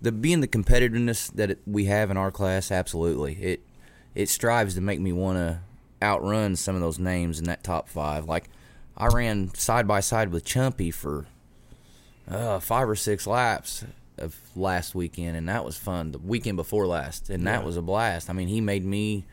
[0.02, 3.62] the being the competitiveness that it, we have in our class, absolutely, it
[4.14, 5.60] it strives to make me want to
[6.04, 8.26] outrun some of those names in that top five.
[8.26, 8.50] Like
[8.98, 11.28] I ran side by side with Chumpy for
[12.30, 13.84] uh, five or six laps
[14.18, 16.12] of last weekend, and that was fun.
[16.12, 18.30] The weekend before last, and that was a blast.
[18.30, 19.26] I mean, he made me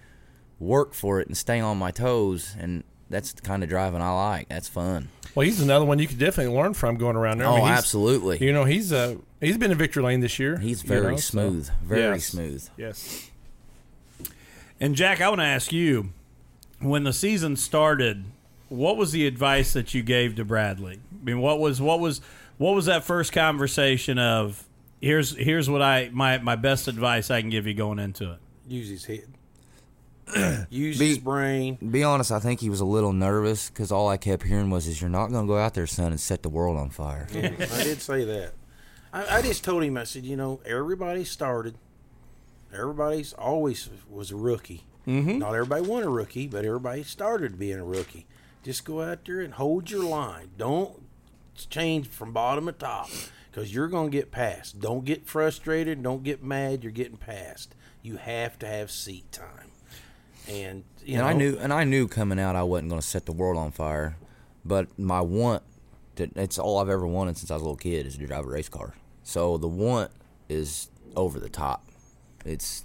[0.59, 4.11] work for it and stay on my toes, and that's the kind of driving I
[4.11, 4.49] like.
[4.49, 5.09] That's fun.
[5.35, 7.47] Well, he's another one you could definitely learn from going around there.
[7.47, 8.39] I Oh, mean, absolutely.
[8.45, 10.59] You know, he's uh, he's been in victory lane this year.
[10.59, 12.25] He's you very know, so- smooth, very Yes.
[12.25, 12.69] smooth.
[12.77, 13.31] Yes.
[14.81, 16.11] And Jack, I want to ask you,
[16.81, 18.25] when the season started,
[18.69, 21.01] what was the advice that you gave to Bradley?
[21.21, 22.21] I mean, what was what was
[22.59, 24.65] what was that first conversation of?
[25.01, 28.39] Here's here's what I my my best advice I can give you going into it.
[28.67, 30.67] Use his head.
[30.71, 31.77] Use Be- his brain.
[31.77, 34.87] Be honest, I think he was a little nervous because all I kept hearing was,
[34.87, 37.29] "Is you're not going to go out there, son, and set the world on fire."
[37.33, 38.53] Yeah, I did say that.
[39.13, 39.97] I, I just told him.
[39.97, 41.77] I said, you know, everybody started.
[42.73, 44.85] Everybody's always was a rookie.
[45.07, 45.39] Mm-hmm.
[45.39, 48.27] Not everybody won a rookie, but everybody started being a rookie.
[48.63, 50.51] Just go out there and hold your line.
[50.59, 51.03] Don't
[51.67, 53.11] change from bottom to top
[53.51, 54.81] because you're going to get passed.
[54.81, 56.03] Don't get frustrated.
[56.03, 56.83] Don't get mad.
[56.83, 57.75] You're getting passed.
[58.03, 59.71] You have to have seat time.
[60.49, 63.07] And you and know, I knew, and I knew coming out, I wasn't going to
[63.07, 64.17] set the world on fire.
[64.65, 65.63] But my want,
[66.17, 68.45] to, it's all I've ever wanted since I was a little kid, is to drive
[68.45, 68.95] a race car.
[69.23, 70.11] So the want
[70.49, 71.87] is over the top.
[72.45, 72.85] It's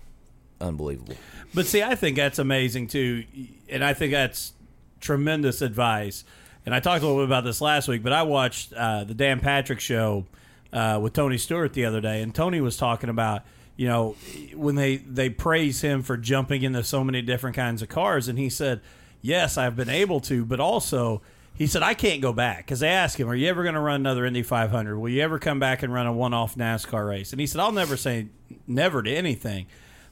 [0.59, 1.15] unbelievable.
[1.53, 3.23] But see, I think that's amazing too,
[3.69, 4.53] and I think that's
[4.99, 6.23] tremendous advice.
[6.65, 9.13] And I talked a little bit about this last week, but I watched uh, the
[9.13, 10.25] Dan Patrick show
[10.71, 13.43] uh, with Tony Stewart the other day, and Tony was talking about
[13.75, 14.15] you know
[14.55, 18.39] when they they praise him for jumping into so many different kinds of cars, and
[18.39, 18.81] he said,
[19.21, 21.21] "Yes, I've been able to, but also."
[21.55, 23.79] He said, I can't go back because they asked him, Are you ever going to
[23.79, 24.97] run another Indy 500?
[24.97, 27.31] Will you ever come back and run a one off NASCAR race?
[27.31, 28.29] And he said, I'll never say
[28.65, 29.67] never to anything.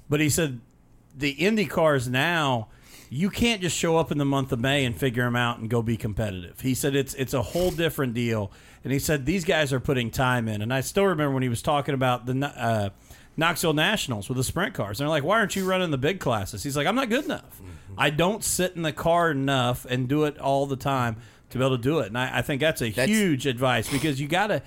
[0.08, 0.60] But he said,
[1.18, 2.68] the Indy cars now,
[3.14, 5.70] you can't just show up in the month of May and figure them out and
[5.70, 6.62] go be competitive.
[6.62, 8.54] He said it's it's a whole different deal,
[8.86, 10.62] and he said these guys are putting time in.
[10.62, 12.90] And I still remember when he was talking about the uh,
[13.36, 15.00] Knoxville Nationals with the sprint cars.
[15.02, 17.26] And they're like, "Why aren't you running the big classes?" He's like, "I'm not good
[17.26, 17.62] enough.
[17.98, 21.18] I don't sit in the car enough and do it all the time
[21.50, 22.08] to be able to do it.
[22.08, 24.62] And I, I think that's a That's- huge advice because you got to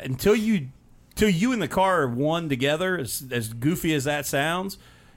[0.00, 0.68] until you
[1.12, 2.98] until you and the car are one together.
[2.98, 4.76] As, as goofy as that sounds,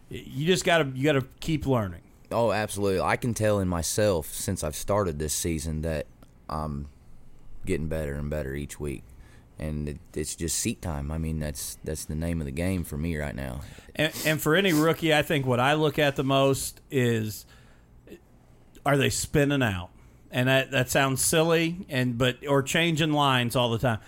[0.10, 2.00] you just got to you got to keep learning.
[2.34, 3.00] Oh, absolutely.
[3.00, 6.08] I can tell in myself since I've started this season that
[6.50, 6.90] I'm
[7.66, 9.04] getting better and better each week.
[9.60, 11.12] And it, it's just seat time.
[11.12, 13.62] I mean, that's that's the name of the game for me right now.
[13.96, 17.46] And, and for any rookie, I think what I look at the most is
[18.86, 19.90] are they spinning out?
[20.32, 24.00] And that, that sounds silly, and but or changing lines all the time.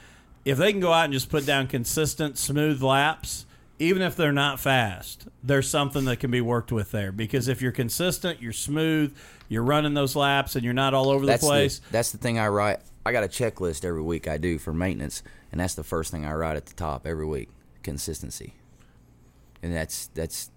[0.44, 3.46] If they can go out and just put down consistent, smooth laps,
[3.80, 7.12] even if they're not fast, there's something that can be worked with there.
[7.12, 9.16] Because if you're consistent, you're smooth,
[9.50, 11.82] you're running those laps, and you're not all over That's the place.
[11.92, 12.80] that's the thing I write.
[13.06, 15.22] I got a checklist every week I do for maintenance,
[15.52, 17.50] and that's the first thing I write at the top every week:
[17.84, 18.54] consistency.
[19.62, 20.50] And that's that's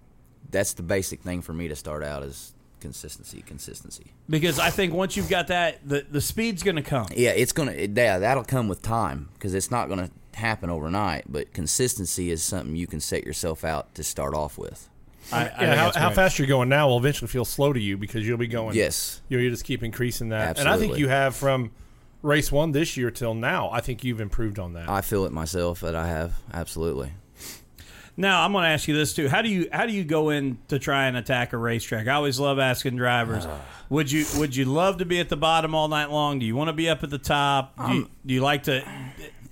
[0.49, 4.13] that's the basic thing for me to start out is consistency, consistency.
[4.29, 7.07] because I think once you've got that, the the speed's going to come.
[7.15, 7.73] Yeah, it's gonna.
[7.73, 11.25] Yeah, that'll come with time because it's not gonna happen overnight.
[11.27, 14.89] But consistency is something you can set yourself out to start off with.
[15.31, 17.79] I, I Yeah, how, that's how fast you're going now will eventually feel slow to
[17.79, 18.75] you because you'll be going.
[18.75, 19.21] Yes.
[19.29, 21.71] you know, you just keep increasing that, and I think you have from
[22.21, 23.69] race one this year till now.
[23.71, 24.89] I think you've improved on that.
[24.89, 27.13] I feel it myself that I have absolutely.
[28.19, 30.29] Now I'm going to ask you this too: How do you how do you go
[30.29, 32.09] in to try and attack a racetrack?
[32.09, 33.47] I always love asking drivers:
[33.89, 36.37] Would you would you love to be at the bottom all night long?
[36.37, 37.77] Do you want to be up at the top?
[37.77, 38.85] Do you, do you like to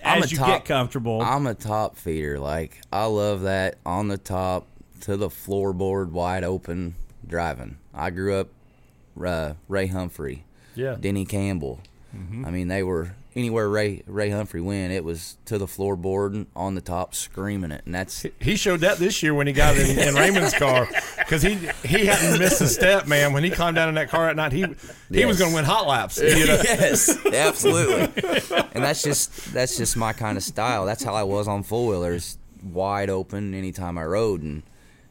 [0.03, 1.22] I'm as a you top- get comfortable?
[1.22, 2.39] I'm a top feeder.
[2.39, 4.68] Like I love that on the top
[5.01, 6.95] to the floorboard, wide open
[7.26, 7.78] driving.
[7.93, 8.49] I grew up
[9.26, 10.43] uh, Ray Humphrey,
[10.76, 11.80] yeah, Denny Campbell.
[12.13, 14.91] I mean, they were anywhere Ray Ray Humphrey went.
[14.91, 18.81] It was to the floorboard and on the top, screaming it, and that's he showed
[18.81, 22.59] that this year when he got in, in Raymond's car because he he hadn't missed
[22.61, 23.33] a step, man.
[23.33, 24.65] When he climbed down in that car at night, he
[25.11, 26.21] he was going to win hot laps.
[26.38, 26.61] You know?
[26.63, 28.23] yes, absolutely.
[28.73, 30.85] and that's just that's just my kind of style.
[30.85, 34.63] That's how I was on four wheelers, wide open anytime I rode, and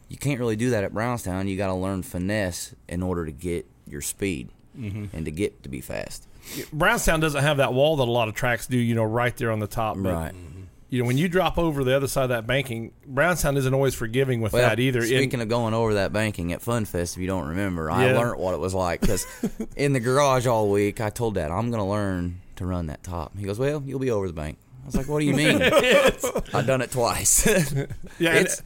[0.09, 1.47] you can't really do that at Brownstown.
[1.47, 5.05] You got to learn finesse in order to get your speed mm-hmm.
[5.15, 6.27] and to get to be fast.
[6.73, 8.77] Brownstown doesn't have that wall that a lot of tracks do.
[8.77, 9.95] You know, right there on the top.
[9.99, 10.33] But, Right.
[10.33, 10.53] Mm-hmm.
[10.89, 13.93] You know, when you drop over the other side of that banking, Brownstown isn't always
[13.93, 14.99] forgiving with Well, that either.
[15.01, 18.05] In- Speaking of going over that banking at Fun Fest, if you don't remember, I
[18.07, 18.17] Yeah.
[18.17, 19.25] learned what it was like because
[19.75, 23.03] in the garage all week, I told Dad I'm going to learn to run that
[23.03, 23.37] top.
[23.37, 25.61] He goes, "Well, you'll be over the bank." I was like, "What do you mean?"
[26.53, 27.45] I've done it twice.
[28.17, 28.61] yeah, it's-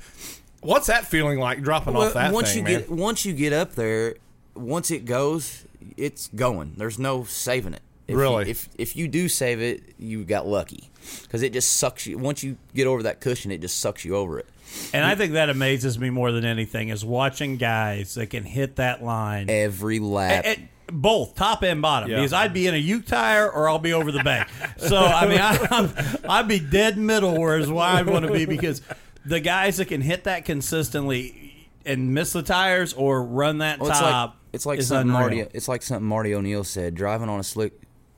[0.62, 2.80] what's that feeling like dropping Well, off that once thing, you man?
[2.82, 4.14] get once you get up there,
[4.54, 5.66] once it goes,
[5.98, 6.74] it's going.
[6.78, 7.82] There's no saving it.
[8.08, 8.46] If Really?
[8.46, 10.90] You, if if you do save it, you got lucky
[11.24, 12.18] because it just sucks you.
[12.18, 14.48] Once you get over that cushion, it just sucks you over it.
[14.94, 18.78] and I think that amazes me more than anything is watching guys that can hit
[18.78, 19.50] that line.
[19.50, 20.46] Every lap.
[20.46, 20.60] At-
[20.94, 22.18] both top and bottom Yeah.
[22.18, 24.50] because I'd be in a Uke tire or I'll be over the bank.
[24.78, 25.90] So I mean, I, I'm,
[26.30, 28.82] I'd be dead middle, whereas where I want to be because
[29.26, 33.90] the guys that can hit that consistently and miss the tires or run that Well,
[33.90, 35.38] it's like top, it's like is something unreal.
[35.40, 35.40] Marty.
[35.54, 36.96] It's like something Marty O'Neill said.
[36.96, 37.74] Driving on a slick,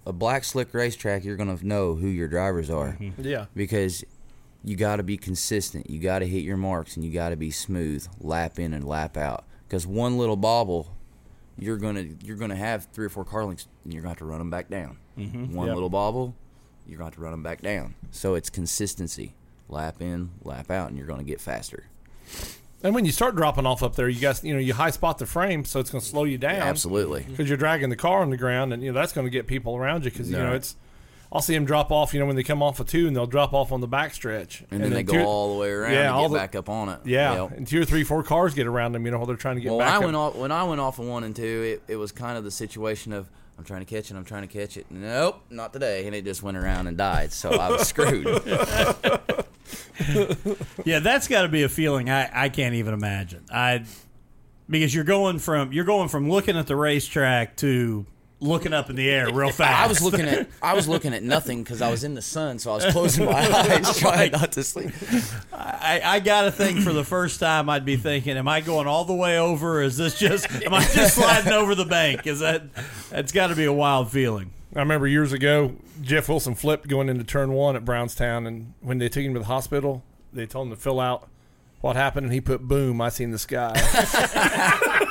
[0.05, 3.21] a black slick racetrack, you're gonna know who your drivers are mm-hmm.
[3.23, 4.03] yeah, because
[4.63, 5.89] you got to be consistent.
[5.89, 8.85] You got to hit your marks, and you got to be smooth, lap in and
[8.85, 9.43] lap out.
[9.67, 10.95] Because one little bobble,
[11.57, 14.25] you're gonna you're gonna have three or four car links, and you're gonna have to
[14.25, 14.97] run them back down.
[15.17, 15.53] Mm-hmm.
[15.53, 15.75] One Yep.
[15.75, 16.35] little bobble,
[16.87, 17.95] you're gonna have to run them back down.
[18.11, 19.35] So it's consistency,
[19.69, 21.85] lap in, lap out, and you're gonna get faster.
[22.83, 25.17] And when you start dropping off up there, you guys, you know, you high spot
[25.17, 26.55] the frame, so it's going to slow you down.
[26.61, 27.21] Absolutely.
[27.21, 27.31] Mm-hmm.
[27.31, 29.47] because you're dragging the car on the ground, and you know that's going to get
[29.47, 30.75] people around you because you know it's.
[31.31, 33.25] I'll see them drop off, you know, when they come off a two, and they'll
[33.25, 36.11] drop off on the back stretch, And, then they go all the way around Yeah,
[36.13, 36.99] all get the- back up on it.
[37.05, 37.57] Yeah, Yep.
[37.57, 39.61] and two or three, four cars get around them, you know, while they're trying to
[39.63, 39.93] get Well, back.
[39.93, 40.03] I up.
[40.03, 42.43] went off when I went off of one and two, it, it was kind of
[42.43, 44.85] the situation of I'm trying to catch it, I'm trying to catch it.
[44.91, 47.31] Nope, not today, and it just went around and died.
[47.33, 48.27] So I was screwed.
[50.85, 53.43] Yeah, that's got to be a feeling I, I can't even imagine.
[53.51, 53.83] I
[54.69, 58.05] because you're going from you're going from looking at the racetrack to
[58.39, 59.83] looking up in the air real fast.
[59.83, 62.59] I was looking at I was looking at nothing because I was in the sun,
[62.59, 64.91] so I was closing my eyes, trying not to sleep.
[65.51, 68.87] I, I got to think for the first time I'd be thinking, am I going
[68.87, 69.81] all the way over?
[69.81, 72.27] Is this just am I just sliding over the bank?
[72.27, 72.63] Is that
[73.09, 74.51] that's got to be a wild feeling.
[74.75, 78.97] I remember years ago, Jeff Wilson flipped going into turn one at Brownstown, and when
[78.97, 81.29] they took him to the hospital, they told him to fill out
[81.81, 83.73] what happened, and he put "boom, I seen the sky."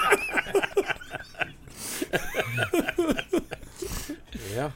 [4.52, 4.70] Yeah.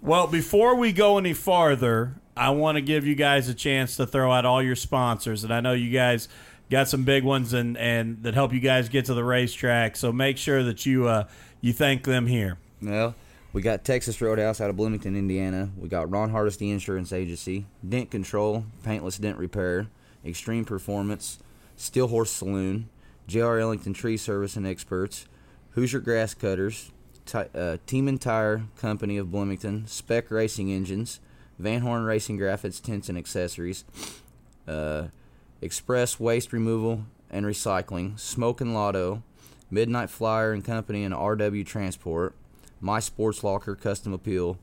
[0.00, 4.06] Well, before we go any farther, I want to give you guys a chance to
[4.06, 6.28] throw out all your sponsors, and I know you guys
[6.70, 9.96] got some big ones and and that help you guys get to the racetrack.
[9.96, 11.24] So make sure that you uh,
[11.60, 12.58] you thank them here.
[12.80, 13.14] Well,
[13.52, 15.70] we got Texas Roadhouse out of Bloomington, Indiana.
[15.76, 19.88] We got Ron Hardesty Insurance Agency, Dent Control, Paintless Dent Repair,
[20.24, 21.38] Extreme Performance,
[21.76, 22.88] Steel Horse Saloon,
[23.26, 23.58] J.R.
[23.58, 25.26] Ellington Tree Service and Experts,
[25.70, 26.92] Hoosier Grass Cutters,
[27.26, 31.20] Ti uh, Team and Tire Company of Bloomington, Spec Racing Engines,
[31.58, 33.84] Van Horn Racing Graphics Tents and Accessories,
[34.66, 35.08] uh,
[35.60, 39.22] Express Waste Removal and Recycling, Smoke and Lotto,
[39.70, 42.34] Midnight Flyer and Company and RW Transport,
[42.80, 44.58] My Sports Locker Custom Appeal,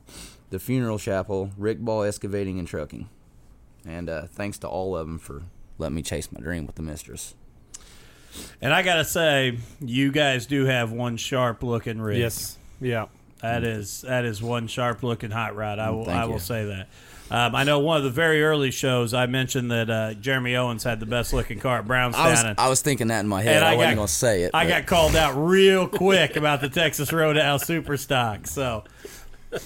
[0.50, 3.08] The Funeral Chapel, Rick Ball Excavating and Trucking.
[3.86, 5.42] And uh, thanks to all of them for
[5.78, 7.34] letting me chase my dream with the mistress.
[8.60, 12.18] And I gotta say, you guys do have one sharp looking rig.
[12.18, 12.58] Yes.
[12.80, 13.06] Yeah.
[13.42, 15.78] That is that is one sharp looking hot rod.
[15.78, 16.38] I will Thank I will you.
[16.40, 16.88] say that.
[17.30, 20.84] Um, I know one of the very early shows I mentioned that uh, Jeremy Owens
[20.84, 22.26] had the best looking car at Brownstown.
[22.26, 23.62] I was, and- I was thinking that in my head.
[23.62, 24.52] I, I wasn't going to say it.
[24.54, 28.46] I but- got called out real quick about the Texas Roadhouse Superstock.
[28.46, 28.84] So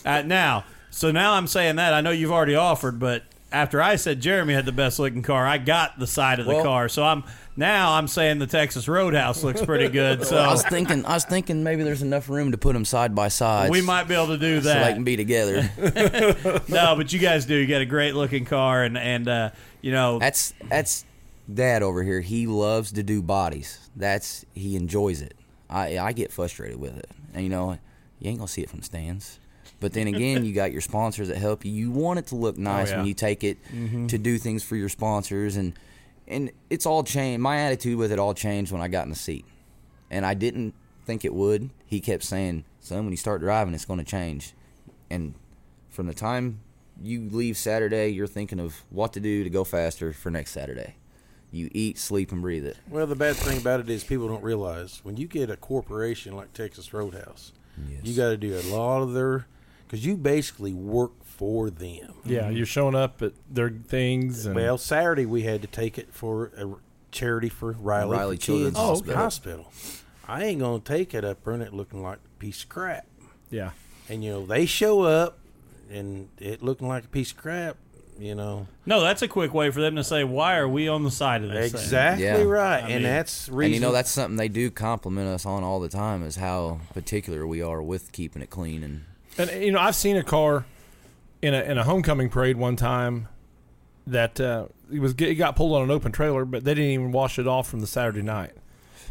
[0.07, 3.97] uh, now, so now I'm saying that I know you've already offered, but after I
[3.97, 6.89] said Jeremy had the best looking car, I got the side of the Well- car.
[6.89, 7.25] So I'm
[7.57, 10.25] now I'm saying the Texas Roadhouse looks pretty good.
[10.31, 11.05] So I was thinking.
[11.05, 13.71] I was thinking maybe there's enough room to put them side by side.
[13.71, 14.73] we might be able to do that.
[14.83, 15.71] so they can be together.
[16.69, 17.55] no, but you guys do.
[17.57, 21.05] You got a great looking car, and and uh, you know That's that's
[21.53, 22.21] dad over here.
[22.21, 23.91] He loves to do bodies.
[23.97, 25.35] That's he enjoys it.
[25.69, 27.73] I I get frustrated with it, and you know
[28.21, 29.39] you ain't gonna see it from stands.
[29.81, 31.73] But then again, you got your sponsors that help you.
[31.73, 32.99] You want it to look oh, nice yeah.
[32.99, 34.07] when you take it mm-hmm.
[34.09, 35.73] to do things for your sponsors, and
[36.29, 37.41] and it's all changed.
[37.41, 39.47] My attitude with it all changed when I got in the seat,
[40.11, 40.75] and I didn't
[41.07, 41.71] think it would.
[41.87, 44.53] He kept saying, "Son, when you start driving, it's going to change,"
[45.09, 45.35] and
[45.89, 46.61] from the time
[47.03, 50.97] you leave Saturday, you're thinking of what to do to go faster for next Saturday.
[51.51, 52.77] You eat, sleep, and breathe it.
[52.89, 56.37] Well, the bad thing about it is people don't realize when you get a corporation
[56.37, 57.53] like Texas Roadhouse,
[58.03, 59.47] you got to do a lot of their
[59.91, 62.15] because you basically work for them.
[62.25, 62.43] Yeah.
[62.43, 62.57] Mm-hmm.
[62.57, 64.47] You're showing up at their things.
[64.47, 66.75] And, Well, Saturday we had to take it for a
[67.11, 69.65] charity for Riley, Riley for Children's oh, Kids Hospital.
[69.65, 69.73] Hospital.
[70.29, 73.05] I ain't gonna take it up there and it looking like a piece of crap.
[73.51, 73.71] yeah.
[74.09, 75.39] And you know they show up
[75.91, 77.77] and it looking like a piece of crap.
[78.17, 81.03] You know no, that's a quick way for them to say why are we on
[81.03, 81.73] the side of this?
[81.73, 81.81] thing?
[81.81, 82.43] exactly Yeah.
[82.43, 83.65] right, I and mean- that's reason.
[83.67, 86.79] And you know that's something they do compliment us on all the time is how
[86.95, 89.05] particular we are with keeping it clean and
[89.39, 90.65] And you know, I've seen a car
[91.43, 93.29] in a in a homecoming parade one time
[94.07, 97.13] that uh, it was it got pulled on an open trailer, but they didn't even
[97.13, 98.53] wash it off from the Saturday night.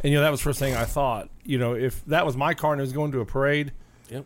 [0.04, 1.30] And you know, that was the first thing I thought.
[1.44, 3.72] You know, if that was my car and it was going to a parade,
[4.10, 4.26] Yep.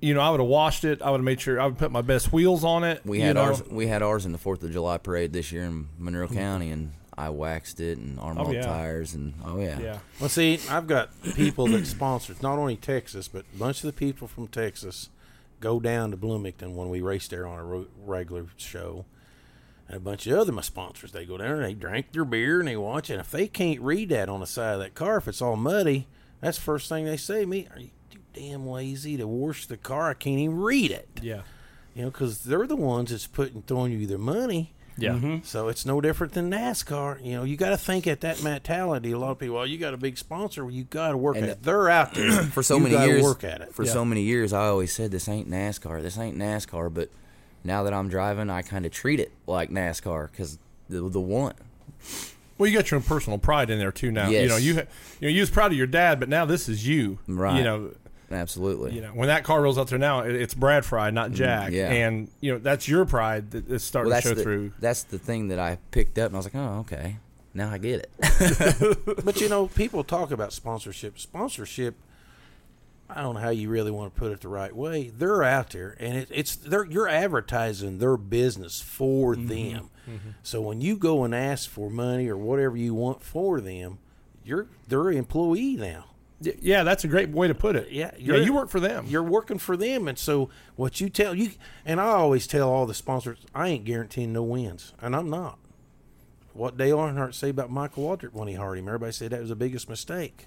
[0.00, 1.00] you know, I would have washed it.
[1.02, 3.00] I would have made sure I would put my best wheels on it.
[3.04, 3.42] we had know.
[3.42, 6.70] ours we had ours in the Fourth of July parade this year in Monroe County
[6.70, 8.62] and I waxed it and arm Oh, yeah.
[8.62, 9.80] tires and oh yeah.
[9.80, 9.98] Yeah.
[10.20, 13.92] Well, see, I've got people that sponsors not only Texas, but a bunch of the
[13.92, 15.08] people from Texas
[15.60, 19.04] go down to Bloomington when we race there on a ro- regular show.
[19.86, 22.58] And a bunch of other my sponsors, they go down and they drink their beer
[22.58, 23.10] and they watch.
[23.10, 25.56] And if they can't read that on the side of that car, if it's all
[25.56, 26.06] muddy,
[26.40, 27.68] that's the first thing they say to me.
[27.72, 30.10] Are you too damn lazy to wash the car?
[30.10, 31.08] I can't even read it.
[31.22, 31.42] Yeah.
[31.94, 34.74] You know, because they're the ones that's putting throwing you their money.
[34.98, 35.12] Yeah.
[35.12, 35.36] Mm-hmm.
[35.44, 37.24] So it's no different than NASCAR.
[37.24, 39.12] You know, you got to think at that mentality.
[39.12, 40.64] A lot of people, well, you got a big sponsor.
[40.64, 41.62] Well, you got to work And at it.
[41.62, 43.74] They're out there For so You many gotta years Work at it.
[43.74, 43.92] For Yeah.
[43.92, 46.02] so many years I always said this ain't NASCAR.
[46.02, 47.10] This ain't NASCAR, but
[47.64, 51.54] now that I'm driving, I kind of treat it like NASCAR cuz the the one
[52.56, 54.10] Well, you got your own personal pride in there too.
[54.10, 54.82] Now, you know, you you
[55.22, 57.18] know, you was proud of your dad, but now this is you.
[57.28, 57.56] Right.
[57.58, 57.90] You know,
[58.30, 58.94] absolutely.
[58.94, 61.70] you know, when that car rolls out there now, it, it's Brad Frye, not Jack.
[61.70, 61.90] Mm, yeah.
[61.90, 64.72] And you know, that's your pride that is starting well, to show the, through.
[64.78, 67.16] that's the thing that I picked up and I was like, "Oh, okay.
[67.54, 71.18] Now I get it." But you know, people talk about sponsorship.
[71.18, 71.94] Sponsorship.
[73.10, 75.08] I don't know how you really want to put it the right way.
[75.08, 79.90] They're out there, and it, it's they're you're advertising their business for them.
[80.42, 83.98] So when you go and ask for money or whatever you want for them,
[84.44, 86.06] you're they're employee now.
[86.44, 87.90] Y- Yeah, that's a great way to put it.
[87.90, 89.06] Yeah, yeah, you're- work for them.
[89.08, 91.50] You're working for them, and so what you tell you,
[91.84, 95.58] and I always tell all the sponsors, I ain't guaranteeing no wins, and I'm not.
[96.54, 98.88] What Dale Earnhardt say about Michael Waltrip when he hired him?
[98.88, 100.46] Everybody said that was the biggest mistake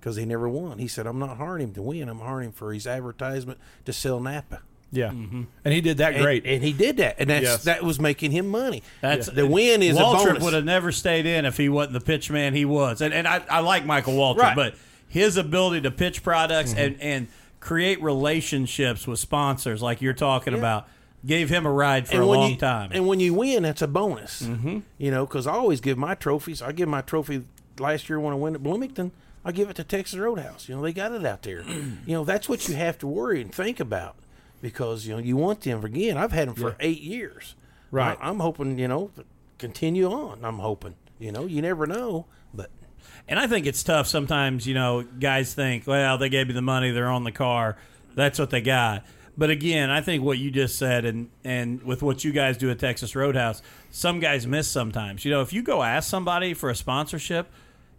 [0.00, 0.78] because he never won.
[0.78, 2.08] He said, "I'm not hiring him to win.
[2.08, 4.60] I'm hiring him for his advertisement to sell Napa."
[4.90, 5.42] yeah, mm-hmm.
[5.64, 6.44] and he did that great.
[6.46, 7.64] and he did that, and that's Yes.
[7.64, 8.82] that was making him money.
[9.00, 10.42] That's the win is a Waltrip bonus.
[10.44, 13.00] would have never stayed in if he wasn't the pitch man he was.
[13.00, 14.56] And and I, I like Michael Waltrip, Right.
[14.56, 14.74] but
[15.14, 16.80] his ability to pitch products Mm-hmm.
[16.80, 17.28] and, and
[17.60, 20.88] create relationships with sponsors like you're talking about
[21.24, 22.90] gave him a ride for a long you, time.
[22.92, 24.42] And when you win, that's a bonus.
[24.42, 24.80] Mm-hmm.
[24.98, 26.60] You know, because I always give my trophies.
[26.60, 27.44] I give my trophy
[27.78, 29.12] last year when I went at Bloomington.
[29.44, 30.68] I give it to Texas Roadhouse.
[30.68, 31.62] You know, they got it out there.
[31.68, 34.16] you know, that's what you have to worry and think about
[34.60, 36.16] because you know you want them again.
[36.16, 37.54] I've had them for eight years.
[37.92, 38.18] Right.
[38.20, 39.12] I, I'm hoping you know
[39.58, 40.44] continue on.
[40.44, 40.96] I'm hoping.
[41.20, 42.26] You know, you never know,
[43.28, 46.60] And I think it's tough sometimes, you know, guys think, well, they gave me the
[46.62, 47.76] money, they're on the car,
[48.14, 49.04] that's what they got.
[49.36, 52.70] But again, I think what you just said and and with what you guys do
[52.70, 55.24] at Texas Roadhouse, some guys miss sometimes.
[55.24, 57.50] You know, if you go ask somebody for a sponsorship,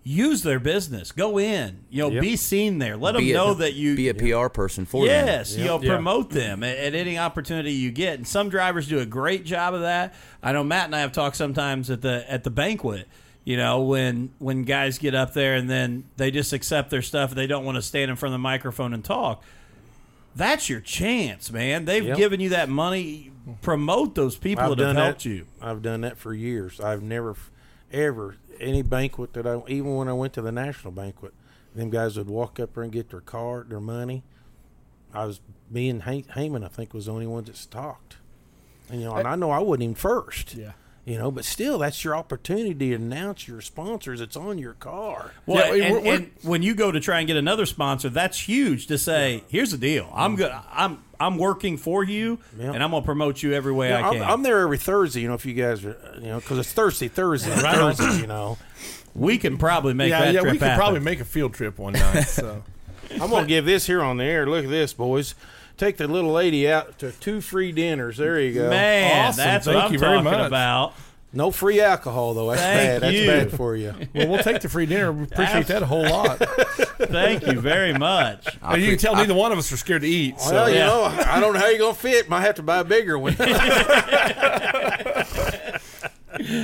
[0.04, 1.12] use their business.
[1.12, 2.22] Go in, you know, Yep.
[2.22, 2.96] be seen there.
[2.96, 5.26] Let Be them a- know that you be a PR person for them.
[5.28, 5.90] Yes, you know, Yeah.
[5.96, 8.14] promote them at, at any opportunity you get.
[8.20, 10.14] And some drivers do a great job of that.
[10.44, 13.08] I know Matt and I have talked sometimes at the at the banquet.
[13.46, 17.32] You know, when when guys get up there and then they just accept their stuff,
[17.32, 19.44] they don't want to stand in front of the microphone and talk.
[20.36, 21.86] That's your chance, man.
[21.86, 22.18] They've Yep.
[22.18, 23.32] given you that money.
[23.62, 25.30] Promote those people I've that have done helped that.
[25.30, 25.46] you.
[25.62, 26.82] I've done that for years.
[26.82, 27.36] I've never,
[27.94, 31.34] ever any banquet that I even when I went to the national banquet,
[31.76, 34.24] them guys would walk up there and get their card, their money.
[35.14, 35.40] I was
[35.70, 38.18] me and Hay- Heyman, I think, was the only ones that talked.
[38.90, 40.56] And you know, and I know I wasn't even first.
[40.56, 40.72] Yeah.
[41.06, 44.22] You know, but still, that's your opportunity to announce your sponsors.
[44.22, 45.34] It's on your car.
[45.46, 48.10] Well, Yeah, and, we're- we're- and when you go to try and get another sponsor,
[48.10, 50.12] that's huge to say, "Here's the deal.
[50.16, 50.38] I'm mm.
[50.38, 50.52] good.
[50.74, 52.72] I'm I'm working for you, Yeah.
[52.74, 54.80] and I'm gonna promote you every way You know, I I'm, can." I'm there every
[54.80, 55.22] Thursday.
[55.22, 58.22] You know, if you guys are, you know, because it's Thursday, Thursday, Thursday.
[58.22, 58.58] You know,
[59.16, 60.80] we can probably make yeah, that yeah, trip we can happen.
[60.82, 62.24] probably make a field trip one night.
[62.24, 62.64] So
[63.12, 64.48] I'm gonna give this here on the air.
[64.48, 65.36] Look at this, boys.
[65.78, 68.18] Take the little lady out to two free dinners.
[68.18, 68.70] There you go.
[68.70, 69.44] Man, Awesome.
[69.44, 70.48] that's Thank what I'm you very talking much.
[70.48, 70.94] about.
[71.34, 72.50] No free alcohol though.
[72.52, 73.14] That's Thank bad.
[73.14, 73.26] you.
[73.26, 73.94] That's bad for you.
[74.16, 75.12] well, we'll take the free dinner.
[75.12, 76.38] We appreciate that a whole lot.
[76.98, 78.58] Thank you very much.
[78.62, 80.40] And you can tell neither one of us are scared to eat.
[80.40, 80.54] So.
[80.54, 80.86] Well, you Yeah.
[80.88, 82.30] know, I don't know how you're gonna fit.
[82.30, 83.36] Might have to buy a bigger one.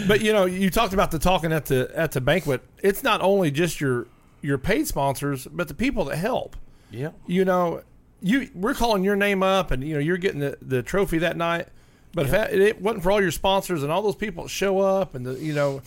[0.07, 2.61] But you know, you talked about the talking at the at the banquet.
[2.83, 4.07] It's not only just your
[4.41, 6.55] your paid sponsors, but the people that help.
[6.91, 7.11] yeah.
[7.25, 7.81] You know,
[8.21, 11.37] you we're calling your name up, and you know you're getting the, the trophy that
[11.37, 11.67] night.
[12.13, 14.79] But if that, it wasn't for all your sponsors and all those people that show
[14.79, 15.81] up, and the, you know,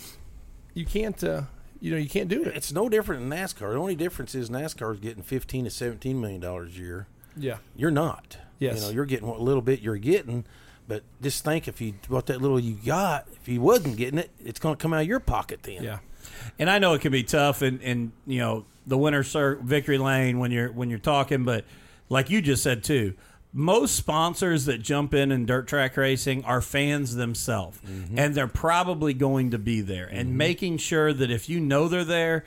[0.72, 1.42] you can't uh,
[1.80, 2.56] you know you can't do it.
[2.56, 3.72] It's no different than NASCAR.
[3.72, 7.06] The only difference is NASCAR is getting 15 to 17 million dollars a year.
[7.36, 8.38] Yeah, You're not.
[8.58, 8.76] Yes.
[8.76, 10.44] You know, you're getting what little bit you're getting,
[10.88, 14.30] but just think if you what that little you got, if you wasn't getting it,
[14.42, 15.82] it's going to come out of your pocket then.
[15.82, 15.98] yeah.
[16.58, 19.98] And I know it can be tough, and and you know the winner cir- victory
[19.98, 21.64] lane when you're when you're talking, but
[22.08, 23.14] like you just said too,
[23.52, 27.78] most sponsors that jump in in dirt track racing are fans themselves,
[28.16, 32.04] and they're probably going to be there, and making sure that if you know they're
[32.04, 32.44] there.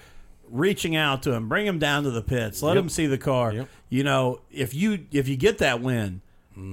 [0.49, 2.84] Reaching out to them, bring them down to the pits, let Yep.
[2.84, 3.51] them see the car.
[3.51, 3.68] Yep.
[3.89, 6.22] You know, if you if you get that win,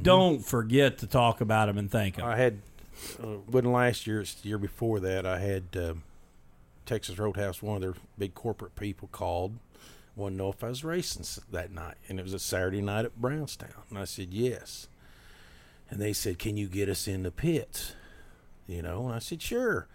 [0.03, 2.25] don't forget to talk about them and thank them.
[2.25, 2.59] I had,
[3.21, 6.05] uh, wasn't last year, it's the year before that, I had um
[6.87, 9.57] Texas Roadhouse, one of their big corporate people called,
[10.17, 11.97] wanted to know if I was racing that night.
[12.09, 13.83] And it was a Saturday night at Brownstown.
[13.91, 14.89] And I said, yes.
[15.91, 17.93] And they said, can you get us in the pits?
[18.67, 19.87] You know, and I said, sure.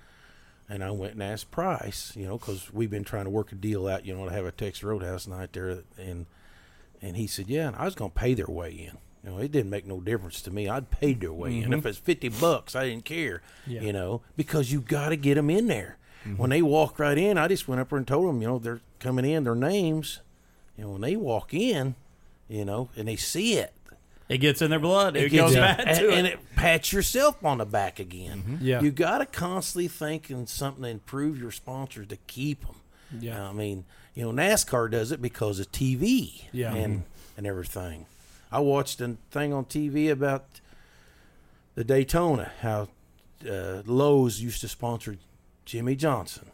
[0.67, 3.55] And I went and asked Price, you know, because we've been trying to work a
[3.55, 5.79] deal out, you know, to have a Texas Roadhouse night there.
[5.97, 6.27] And
[7.01, 8.97] and he said, yeah, and I was going to pay their way in.
[9.23, 10.67] You know, it didn't make no difference to me.
[10.69, 11.63] I'd paid their way in.
[11.63, 11.73] Mm-hmm.
[11.73, 13.81] If it's 50 bucks, I didn't care, Yeah.
[13.81, 15.97] you know, because you got to get them in there.
[16.25, 16.37] Mm-hmm.
[16.37, 18.59] When they walk right in, I just went up there and told them, you know,
[18.59, 20.19] they're coming in, their names.
[20.77, 21.95] and when they walk in,
[22.47, 23.73] you know, and they see it,
[24.27, 25.15] It gets in their blood.
[25.15, 26.33] It, gets- goes back and, to and it.
[26.33, 28.59] it pats yourself on the back again.
[28.61, 28.81] Yeah.
[28.81, 32.75] You got to constantly think in something to improve your sponsors to keep them.
[33.19, 33.47] Yeah.
[33.49, 36.73] I mean, you know, NASCAR does it because of TV Yeah.
[36.75, 37.03] and
[37.37, 38.05] and everything.
[38.51, 40.45] I watched a thing on TV about
[41.75, 42.89] the Daytona, how
[43.49, 45.17] uh, Lowe's used to sponsor
[45.65, 46.47] Jimmie Johnson.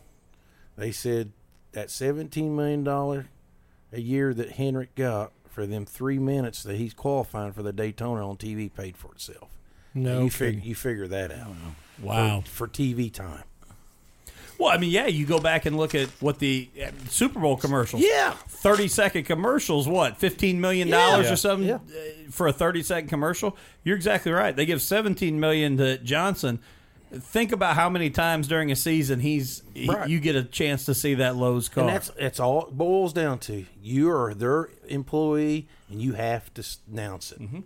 [0.78, 1.32] They said
[1.76, 3.28] that seventeen million dollar
[3.94, 8.28] a year that Hendrick got for them three minutes that he's qualifying for the Daytona
[8.28, 9.50] on TV paid for itself.
[9.94, 10.56] No, you kidding.
[10.56, 11.54] figure you figure that out.
[12.02, 12.42] Wow.
[12.42, 13.44] for, for TV time.
[14.58, 17.58] Well, I mean, yeah, you go back and look at what the uh, Super Bowl
[17.58, 18.02] commercials.
[18.02, 18.32] Yeah.
[18.48, 21.30] 30 second commercials, what, $15 million Yeah.
[21.30, 21.76] or something Yeah.
[21.76, 23.58] uh, for a 30 second commercial?
[23.84, 24.56] You're exactly right.
[24.56, 26.60] They give 17 million to Johnson.
[27.20, 30.10] Think about how many times during a season he's he- Right.
[30.10, 31.86] you get a chance to see that Lowe's car.
[31.86, 33.66] And that's that's all it boils down to.
[33.82, 37.42] You are their employee, and you have to s- announce it.
[37.42, 37.60] Mm-hmm.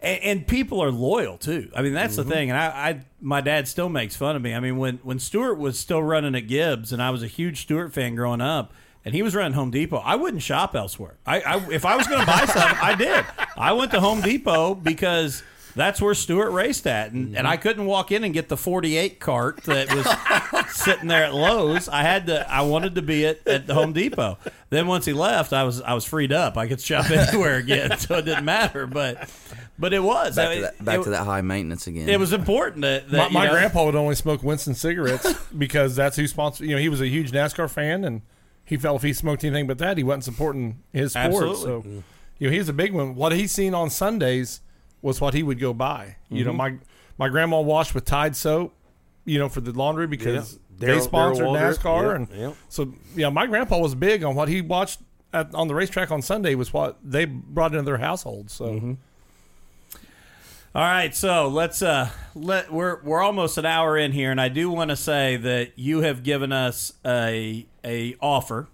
[0.00, 1.70] and, and people are loyal too.
[1.76, 2.30] I mean, that's the mm-hmm.
[2.32, 2.50] thing.
[2.50, 4.54] And I, I, my dad still makes fun of me.
[4.54, 7.62] I mean, when when Stewart was still running at Gibbs, and I was a huge
[7.62, 8.72] Stewart fan growing up,
[9.04, 11.16] and he was running Home Depot, I wouldn't shop elsewhere.
[11.26, 13.24] I, I if I was going to buy something, I did.
[13.56, 15.42] I went to Home Depot because
[15.74, 17.62] that's where Stewart raced at, and, and I mhm.
[17.62, 21.88] couldn't walk in and get the 48 cart that was sitting there at Lowe's.
[21.88, 22.50] I had to.
[22.50, 24.38] I wanted to be at, at the Home Depot.
[24.70, 26.56] Then once he left, I was I was freed up.
[26.56, 28.86] I could shop anywhere again, so it didn't matter.
[28.86, 29.30] But
[29.78, 32.08] but it was Back I to that, back it, to that high maintenance again.
[32.08, 35.32] It was important that, My, that my you know, grandpa would only smoke Winston cigarettes
[35.58, 36.68] because that's who sponsored.
[36.68, 38.22] You know, he was a huge NASCAR fan, and
[38.64, 41.26] he felt if he smoked anything but that, he wasn't supporting his sport.
[41.26, 41.62] Absolutely.
[41.62, 41.98] So, mm-hmm.
[42.38, 43.14] you know, he's a big one.
[43.14, 44.60] What he's seen on Sundays
[45.02, 46.16] was what he would go buy.
[46.30, 46.46] You Mm-hmm.
[46.46, 46.74] know, my
[47.18, 48.72] my grandma washed with Tide soap.
[49.24, 50.58] You know, for the laundry because Yeah.
[50.78, 52.56] they Darrell- sponsored Darrell NASCAR, Yep, and yep.
[52.68, 54.98] so yeah, my grandpa was big on what he watched
[55.32, 58.50] at, on the racetrack on Sunday was what they brought into their household.
[58.50, 58.64] So.
[58.66, 58.92] Mm-hmm.
[60.74, 64.48] All right, so let's uh let we're we're almost an hour in here, and I
[64.48, 68.68] do want to say that you have given us a a offer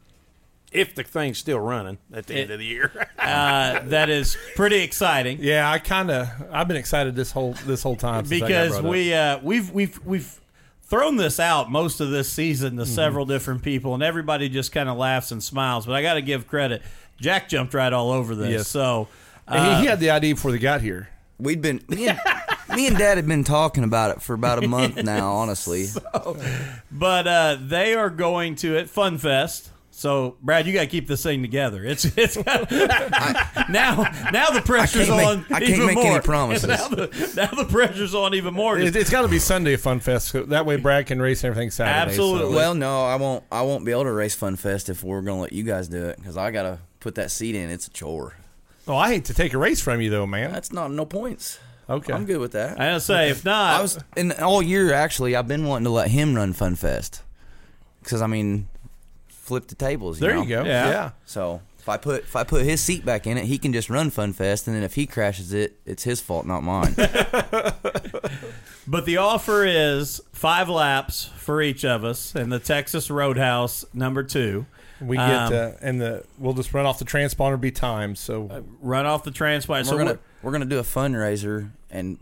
[0.72, 2.90] if the thing's still running at the end of the year.
[3.18, 7.82] uh, that is pretty exciting Yeah, I kind of I've been excited this whole this
[7.82, 8.90] whole time since I got because brought up.
[8.90, 10.40] we uh, we've we've we've
[10.82, 12.78] thrown this out most of this season Mm-hmm.
[12.80, 15.86] to several different people, and everybody just kind of laughs and smiles.
[15.86, 16.82] But I got to give credit.
[17.20, 18.68] Jack jumped right all over this, Yes.
[18.68, 19.08] so.
[19.46, 21.08] And uh, he, he had the idea before they got here.
[21.38, 22.18] We'd been me and,
[22.74, 25.32] me and Dad had been talking about it for about a month now.
[25.32, 25.86] Honestly,
[26.90, 29.70] But uh, they are going to at Fun Fest.
[29.98, 31.84] So Brad, you got to keep this thing together.
[31.84, 36.06] It's it's now now the pressure's I can't on make- I can't even make more.
[36.12, 36.68] any promises.
[36.68, 38.78] Now the, now the pressure's on even more.
[38.78, 40.28] It, it's got to be Sunday Fun Fest.
[40.28, 42.12] So that way Brad can race everything Saturday.
[42.12, 42.54] Absolutely.
[42.54, 43.42] well, no, I won't.
[43.50, 46.06] I won't be able to race Fun Fest if we're gonna let you guys do
[46.06, 47.68] it because I gotta put that seat in.
[47.68, 48.36] It's a chore.
[48.86, 50.52] Oh, I hate to take a race from you though, man.
[50.52, 51.58] That's not no points.
[51.90, 52.12] Okay.
[52.12, 52.80] I'm good with that.
[52.80, 55.34] I gotta say, if not, I was in all year actually.
[55.34, 57.22] I've been wanting to let him run Fun Fest
[58.00, 58.68] because I mean,
[59.48, 60.20] flip the tables.
[60.20, 60.42] You There know?
[60.42, 60.64] you go.
[60.64, 60.88] Yeah.
[60.90, 61.10] Yeah.
[61.24, 63.88] So if I put if I put his seat back in it, he can just
[63.90, 66.94] run Fun Fest, and then if he crashes it, it's his fault, not mine.
[68.86, 74.22] but the offer is five laps for each of us in the Texas Roadhouse number
[74.22, 74.66] two.
[75.00, 78.18] We get Um, uh, and the we'll just run off the transponder be timed.
[78.18, 79.68] So Run off the transponder.
[79.68, 82.18] we're So gonna we're- we're gonna do a fundraiser, and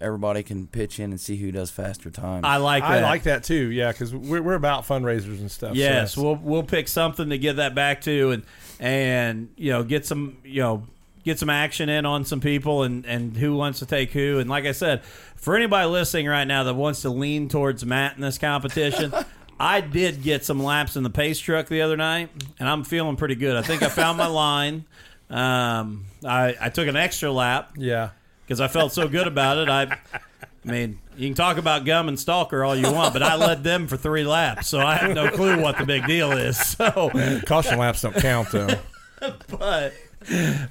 [0.00, 2.44] everybody can pitch in and see who does faster times.
[2.44, 2.90] I like that.
[2.90, 3.70] I like that too.
[3.70, 5.74] Yeah, because we're, we're about fundraisers and stuff.
[5.76, 8.42] Yes, that's- we'll we'll pick something to give that back to and
[8.78, 10.86] and you know get some you know
[11.24, 14.48] get some action in on some people and and who wants to take who and
[14.48, 15.04] like I said,
[15.36, 19.12] for anybody listening right now that wants to lean towards Matt in this competition.
[19.62, 23.16] I did get some laps in the pace truck the other night, and I'm feeling
[23.16, 23.56] pretty good.
[23.56, 24.86] I think I found my line.
[25.28, 28.10] Um, I, I took an extra lap yeah.
[28.50, 29.68] Because I felt so good about it.
[29.68, 33.36] I, I mean, you can talk about Gum and Stalker all you want, but I
[33.36, 36.58] led them for three laps, so I have no clue what the big deal is.
[36.80, 37.10] So,
[37.46, 38.76] Caution laps don't count though.
[39.48, 39.92] but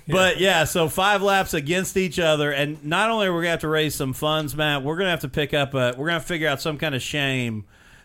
[0.10, 3.62] but yeah, so five laps against each other, and not only are we gonna have
[3.62, 6.50] to raise some funds, Matt, we're gonna have to pick up a, we're gonna figure
[6.50, 7.64] out some kind of shame,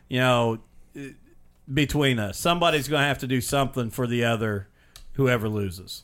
[0.09, 0.61] you know,
[1.72, 2.39] between us.
[2.39, 4.68] Somebody's gonna have to do something for the other,
[5.14, 6.04] whoever loses.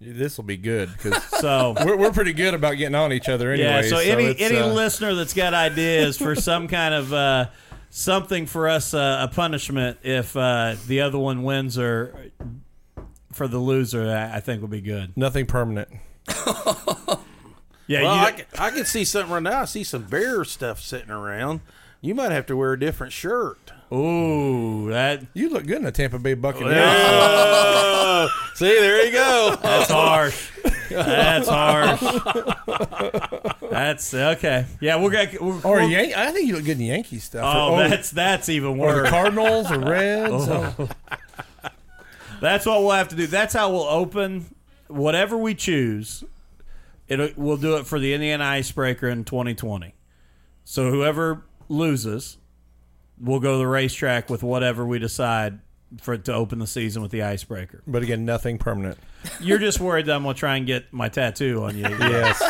[0.00, 1.74] This will be good because So.
[1.84, 3.68] we're, we're pretty good about getting on each other anyway.
[3.68, 7.46] Yeah, so, any any uh, listener that's got ideas for some kind of uh,
[7.90, 12.30] something for us, uh, a punishment if uh, the other one wins or
[13.32, 15.16] for the loser, I, I think would be good.
[15.16, 15.88] nothing permanent.
[17.86, 19.60] Yeah, Well, you, I, can, I can see something right now.
[19.60, 21.60] I see some bear stuff sitting around.
[22.00, 23.73] You might have to wear a different shirt.
[23.92, 26.74] Ooh, that You look good in a Tampa Bay Buccaneers.
[26.76, 29.56] Oh, see, there you go.
[29.62, 30.50] that's harsh.
[30.90, 32.00] That's harsh.
[33.70, 34.66] That's okay.
[34.80, 35.30] Yeah, we're gonna.
[35.40, 37.42] We're, Or we're- Yan- I think you look good in Yankee stuff.
[37.44, 39.10] Oh, or, that's that's even or the worse.
[39.10, 40.32] Cardinals or Reds.
[40.48, 40.74] Oh.
[40.78, 40.88] oh.
[42.40, 43.26] That's what we'll have to do.
[43.26, 44.54] That's how we'll open
[44.88, 46.22] whatever we choose.
[47.08, 49.94] It we'll do it for the Indiana Icebreaker in 2020.
[50.64, 52.38] So whoever loses,
[53.20, 55.60] we'll go to the racetrack with whatever we decide
[56.00, 57.82] for to open the season with the Icebreaker.
[57.86, 58.98] But again, nothing permanent.
[59.40, 61.84] You're just worried that I'm gonna try and get my tattoo on you.
[62.00, 62.42] Yes.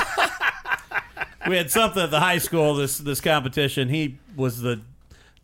[1.46, 3.88] we had something at the high school this this competition.
[3.88, 4.80] He was the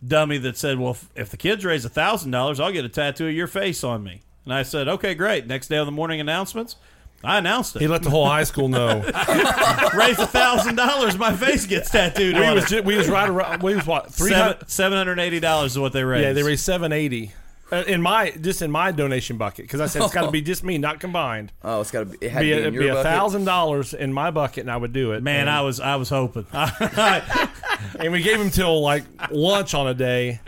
[0.07, 2.89] dummy that said, "Well, if, if the kids raise a thousand dollars, I'll get a
[2.89, 5.93] tattoo of your face on me." And I said, "Okay, great." Next day on the
[5.93, 6.77] morning announcements,
[7.23, 7.83] I announced it.
[7.83, 9.01] he let the whole high school know.
[9.95, 12.68] Raise a thousand dollars, my face gets tattooed we on was it.
[12.68, 13.62] ju- we was right around.
[13.62, 14.71] We was what three Seven hundred.
[14.71, 16.25] seven hundred eighty dollars is what they raised.
[16.25, 17.33] Yeah, they raised seven eighty.
[17.73, 20.43] Uh, in my just in my donation bucket because I said it's got to be
[20.43, 21.53] just me, not combined.
[21.62, 22.18] oh, it's got to be.
[22.21, 23.12] It had Be to a, be in it'd be a bucket.
[23.12, 25.23] thousand dollars in my bucket, and I would do it.
[25.23, 26.47] Man, and, I was I was hoping.
[26.53, 30.41] and we gave him till like lunch on a day,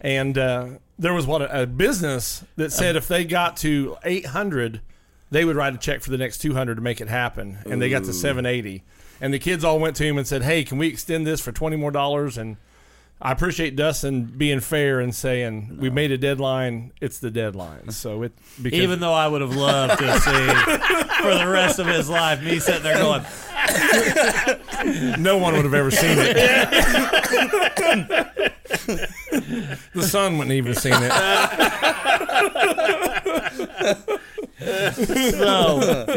[0.00, 0.66] and uh,
[0.98, 4.80] there was what a, a business that said if they got to eight hundred,
[5.30, 7.90] they would write a check for the next 200 to make it happen, and they
[7.90, 8.82] got the 780.
[9.20, 11.52] And the kids all went to him and said, "Hey, can we extend this for
[11.52, 12.56] 20 more dollars?" And
[13.20, 16.92] I appreciate Dustin being fair and saying we made a deadline.
[17.00, 17.90] It's the deadline.
[17.90, 20.46] So it because Even though I would have loved to see
[21.22, 23.24] for the rest of his life me sitting there going,
[25.18, 26.36] no one would have ever seen it.
[29.94, 31.10] the son wouldn't even have seen it.
[34.60, 36.14] so.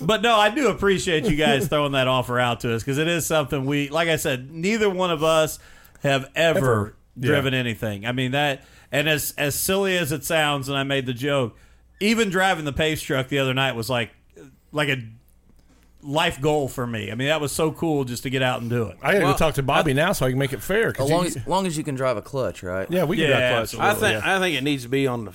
[0.00, 3.08] But no, I do appreciate you guys throwing that offer out to us because it
[3.08, 5.58] is something we, like I said, neither one of us
[6.02, 6.96] have ever, Ever.
[7.16, 7.26] Yeah.
[7.28, 8.04] driven anything.
[8.06, 11.56] I mean that, and as as silly as it sounds, and I made the joke,
[12.00, 14.10] even driving the pace truck the other night was like
[14.72, 14.98] like a
[16.02, 17.10] life goal for me.
[17.10, 18.98] I mean that was so cool just to get out and do it.
[19.00, 20.92] I got to Well, go talk to Bobby now so I can make it fair.
[20.92, 22.90] 'cause As long you- as, long as you can drive a clutch, right?
[22.90, 23.80] yeah, we can Yeah, drive clutch.
[23.80, 24.36] I think yeah.
[24.36, 25.32] I think it needs to be on the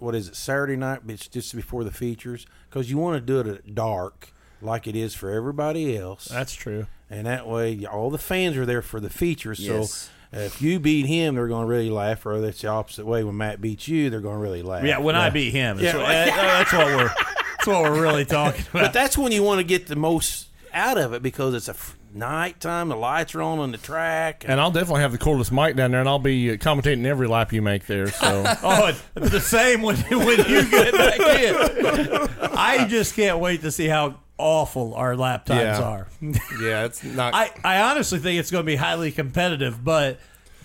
[0.00, 3.20] what is it Saturday night, but it's just before the features because you want to
[3.20, 4.32] do it at dark
[4.62, 6.86] like it is for everybody else, That's true.
[7.08, 9.58] and that way all the fans are there for the features.
[9.60, 10.10] Yes.
[10.32, 13.24] So if you beat him, they're going to really laugh, or that's the opposite way.
[13.24, 14.84] When Matt beats you, they're going to really laugh.
[14.84, 16.00] Yeah, when I beat him, that's, Yeah.
[16.02, 18.72] what, uh, that's what we're that's what we're really talking about.
[18.72, 21.72] But that's when you want to get the most out of it because it's a
[21.72, 24.44] f- nighttime, the lights are on on the track.
[24.46, 27.26] And I'll definitely have the cordless mic down there, and I'll be uh, commentating every
[27.28, 28.08] lap you make there.
[28.10, 32.48] So Oh, the same when when you get back in.
[32.56, 35.82] I just can't wait to see how awful our lap times Yeah.
[35.82, 36.08] are.
[36.62, 37.34] yeah, it's not.
[37.34, 40.18] I, I honestly think it's going to be highly competitive, but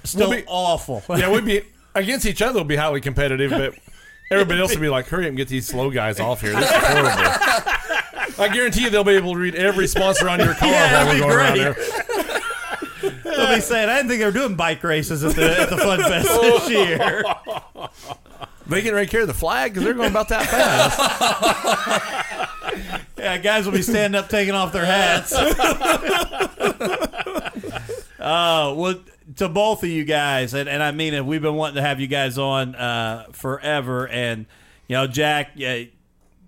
[0.04, 1.04] still We'll be- awful.
[1.10, 1.62] yeah, we'd be
[1.94, 2.60] against each other.
[2.60, 3.76] Will be highly competitive, but
[4.32, 6.54] everybody else would be like, "Hurry up and get these slow guys off here.
[6.54, 7.95] This is horrible."
[8.38, 11.14] I guarantee you, they'll be able to read every sponsor on your car Yeah, while
[11.14, 11.76] we're going around there.
[13.24, 15.78] They'll be saying, I didn't think they were doing bike races at the, at the
[15.78, 17.24] Fun Fest this year.
[18.68, 21.00] They ready to carry the flag because they're going about that fast.
[23.18, 25.34] Yeah, guys will be standing up taking off their hats.
[28.20, 29.00] uh, well,
[29.38, 32.00] to both of you guys, and, and I mean it, we've been wanting to have
[32.00, 34.08] you guys on uh, forever.
[34.08, 34.46] And,
[34.88, 35.86] you know, Jack, yeah,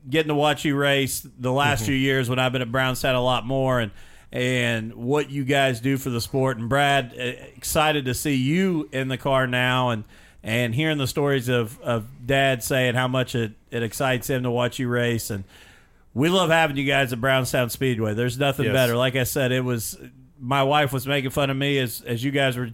[0.09, 3.21] getting to watch you race the last few years when I've been at Brownstown a
[3.21, 3.91] lot more and
[4.31, 6.57] and what you guys do for the sport.
[6.57, 7.23] And Brad, uh,
[7.55, 10.03] excited to see you in the car now and
[10.43, 14.51] and hearing the stories of, of dad saying how much it, it excites him to
[14.51, 15.43] watch you race and
[16.13, 18.13] we love having you guys at Brownstown Speedway.
[18.15, 18.73] There's nothing Yes.
[18.73, 18.95] better.
[18.95, 19.97] Like I said, it was
[20.39, 22.71] my wife was making fun of me as as you guys were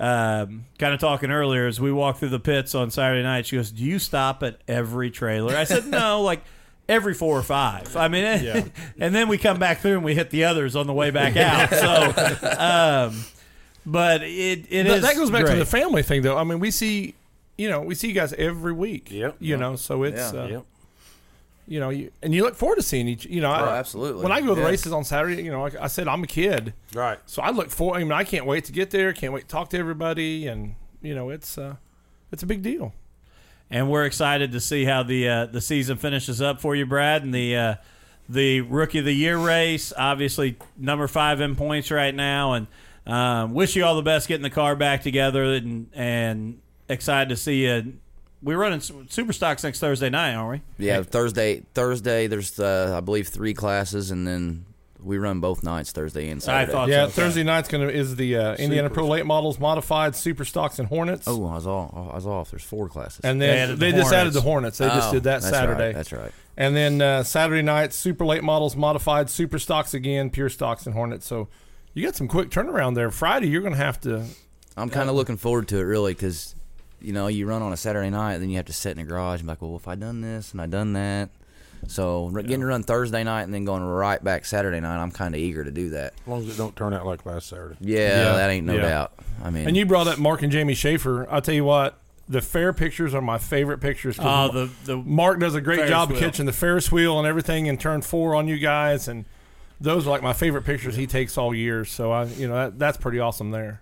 [0.00, 3.46] um, kind of talking earlier as we walked through the pits on Saturday night.
[3.46, 6.42] She goes, "Do you stop at every trailer?" I said, "No, like."
[6.90, 7.96] Every four or five.
[7.96, 8.64] I mean, Yeah.
[8.98, 11.36] and then we come back through and we hit the others on the way back
[11.36, 11.70] out.
[11.70, 13.24] So, um,
[13.86, 15.54] but it it That- is that goes back great.
[15.54, 16.36] to the family thing, though.
[16.36, 17.14] I mean, we see,
[17.56, 19.10] you know, we see you guys every week.
[19.10, 19.36] Yep.
[19.40, 20.40] You know, so it's, Yeah.
[20.42, 20.64] uh, Yep.
[21.68, 23.24] you know, you, and you look forward to seeing each.
[23.26, 24.22] You know, Oh, I, absolutely.
[24.24, 24.66] When I go to the Yeah.
[24.66, 27.18] races on Saturday, you know, like I said, I'm a kid, Right.
[27.26, 27.94] so I look for.
[27.94, 29.12] I mean, I can't wait to get there.
[29.12, 31.76] Can't wait to talk to everybody, and you know, it's uh,
[32.32, 32.92] it's a big deal.
[33.70, 37.22] And we're excited to see how the uh, the season finishes up for you, Brad,
[37.22, 37.74] and the uh,
[38.28, 39.92] the rookie of the year race.
[39.96, 42.66] Obviously, number five in points right now, and
[43.06, 47.36] um, wish you all the best getting the car back together, and and excited to
[47.36, 47.94] see you.
[48.42, 50.86] We're running super stocks next Thursday night, aren't we?
[50.86, 51.62] Yeah, Thursday.
[51.74, 54.64] Thursday, there's uh, I believe three classes, and then
[55.02, 56.72] we run both nights, Thursday and I Saturday.
[56.72, 57.10] thought Yeah, so.
[57.12, 61.26] Thursday night's gonna is the uh, Indiana Pro Late Models Modified Super Stocks and Hornets,
[61.28, 61.90] Oh, I was off.
[61.94, 62.50] I was off.
[62.50, 63.20] There's four classes.
[63.24, 64.78] and They then added they, the just added the Hornets.
[64.78, 65.86] They just Oh, did that that's Saturday.
[65.86, 66.32] Right, that's right.
[66.56, 70.94] And then uh, Saturday night, Super Late Models Modified Super Stocks again, Pure Stocks and
[70.94, 71.26] Hornets.
[71.26, 71.48] So
[71.94, 73.10] you got some quick turnaround there.
[73.10, 74.26] Friday, you're going to have to.
[74.76, 76.54] I'm kind of looking forward to it, really, because
[77.00, 79.04] you know you run on a Saturday night, then you have to sit in the
[79.04, 81.30] garage and be like, well, if I done this and I done that.
[81.86, 85.10] So r getting to run Thursday night and then going right back Saturday night, I'm
[85.10, 86.12] kind of eager to do that.
[86.22, 87.76] As long as it don't turn out like last Saturday.
[87.80, 88.82] Yeah, Yeah, that ain't no yeah.
[88.82, 89.12] doubt.
[89.42, 91.26] I mean, And you brought up Mark and Jamie Schaefer.
[91.30, 94.16] I'll tell you what, the fair pictures are my favorite pictures.
[94.20, 96.20] Oh, the the Mark does a great job of wheel.
[96.20, 99.08] catching the Ferris wheel and everything in turn four on you guys.
[99.08, 99.24] And
[99.80, 101.84] those are like my favorite pictures he takes all year.
[101.84, 103.80] So, I, you know, that, that's pretty awesome there.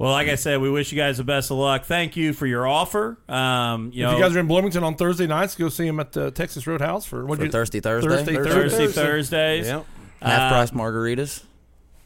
[0.00, 1.84] Well, like I said, we wish you guys the best of luck.
[1.84, 3.18] Thank you for your offer.
[3.28, 6.00] Um, you if know, you guys are in Bloomington on Thursday nights, go see him
[6.00, 9.02] at the Texas Roadhouse for what for you Thursday, Thursday, Thursday, Thursday, Thursday.
[9.02, 9.66] Thursdays.
[9.66, 9.86] Yep.
[10.22, 11.42] half Uh, price margaritas.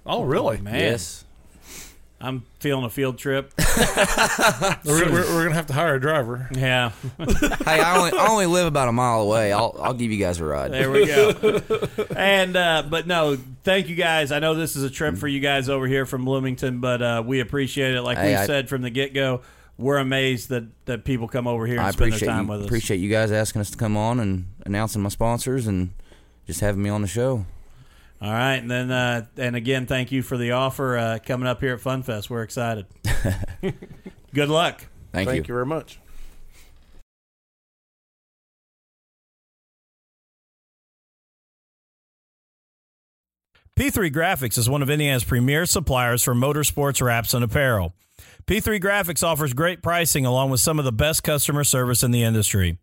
[0.04, 0.58] Oh, really?
[0.58, 1.24] Man, Yes.
[2.24, 3.52] I'm feeling a field trip.
[4.84, 6.48] We're, we're, we're going to have to hire a driver.
[6.52, 6.90] Yeah.
[7.18, 9.52] hey, I only I only live about a mile away.
[9.52, 10.72] I'll I'll give you guys a ride.
[10.72, 11.60] There we go.
[12.16, 14.32] and uh, but no, thank you guys.
[14.32, 17.22] I know this is a trip for you guys over here from Bloomington, but uh,
[17.24, 18.02] we appreciate it.
[18.02, 19.42] Like Hey, we I- said from the get go,
[19.76, 22.50] we're amazed that, that people come over here and I spend appreciate their time you,
[22.52, 22.66] with us.
[22.66, 25.90] appreciate you guys asking us to come on and announcing my sponsors and
[26.46, 27.44] just having me on the show.
[28.22, 31.60] All right, and then uh, and again, thank you for the offer uh, coming up
[31.60, 32.30] here at FunFest.
[32.30, 32.86] We're excited.
[34.34, 34.86] Good luck.
[35.12, 36.00] Thank, Thank you very much.
[43.78, 47.92] P3 Graphix is one of Indiana's premier suppliers for motorsports wraps and apparel.
[48.46, 52.22] P3 Graphix offers great pricing along with some of the best customer service in the
[52.22, 52.78] industry.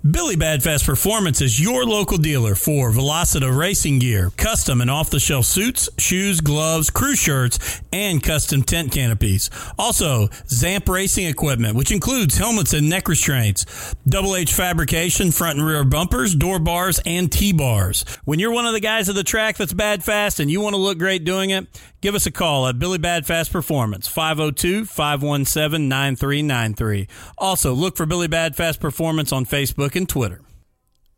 [0.08, 5.20] Billy Badfast Performance is your local dealer for Velocita racing gear, custom and off the
[5.20, 9.50] shelf suits, shoes, gloves, crew shirts, and custom tent canopies.
[9.78, 15.66] Also, Zamp racing equipment, which includes helmets and neck restraints, double H fabrication, front and
[15.66, 18.04] rear bumpers, door bars, and T bars.
[18.24, 20.74] When you're one of the guys at the track that's bad fast and you want
[20.74, 21.66] to look great doing it,
[22.00, 27.08] give us a call at Billy Badfast Performance, 502 517 9393.
[27.38, 30.40] Also, look for Billy Badfast Performance on Facebook and Twitter.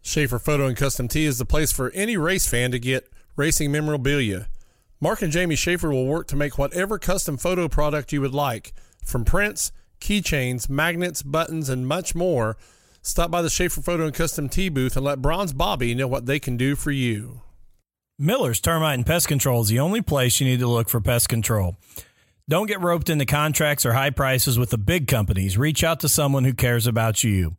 [0.03, 3.71] Schaefer Photo and Custom Tee is the place for any race fan to get racing
[3.71, 4.49] memorabilia.
[5.01, 8.73] Mark and Jamie Schaefer will work to make whatever custom photo product you would like,
[9.05, 12.57] from prints, keychains, magnets, buttons, and much more.
[13.01, 16.27] Stop by the Schaefer Photo and Custom Tee booth and let Bronze Bobby know what
[16.27, 17.43] they can do for you.
[18.23, 21.29] Miller's Termite and Pest Control is the only place you need to look for pest
[21.29, 21.77] control.
[22.49, 25.59] Don't get roped into contracts or high prices with the big companies.
[25.59, 27.57] Reach out to someone who cares about you.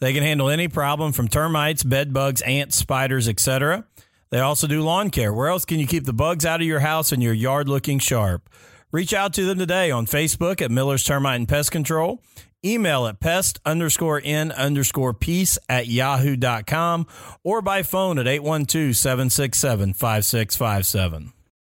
[0.00, 3.86] They can handle any problem from termites, bed bugs, ants, spiders, etc.
[4.28, 5.32] They also do lawn care.
[5.32, 7.98] Where else can you keep the bugs out of your house and your yard looking
[7.98, 8.50] sharp?
[8.92, 12.20] Reach out to them today on Facebook at Miller's Termite and Pest Control.
[12.64, 17.06] Email at pest underscore n underscore peace at yahoo.com
[17.42, 21.32] or by phone at 812 767 5657.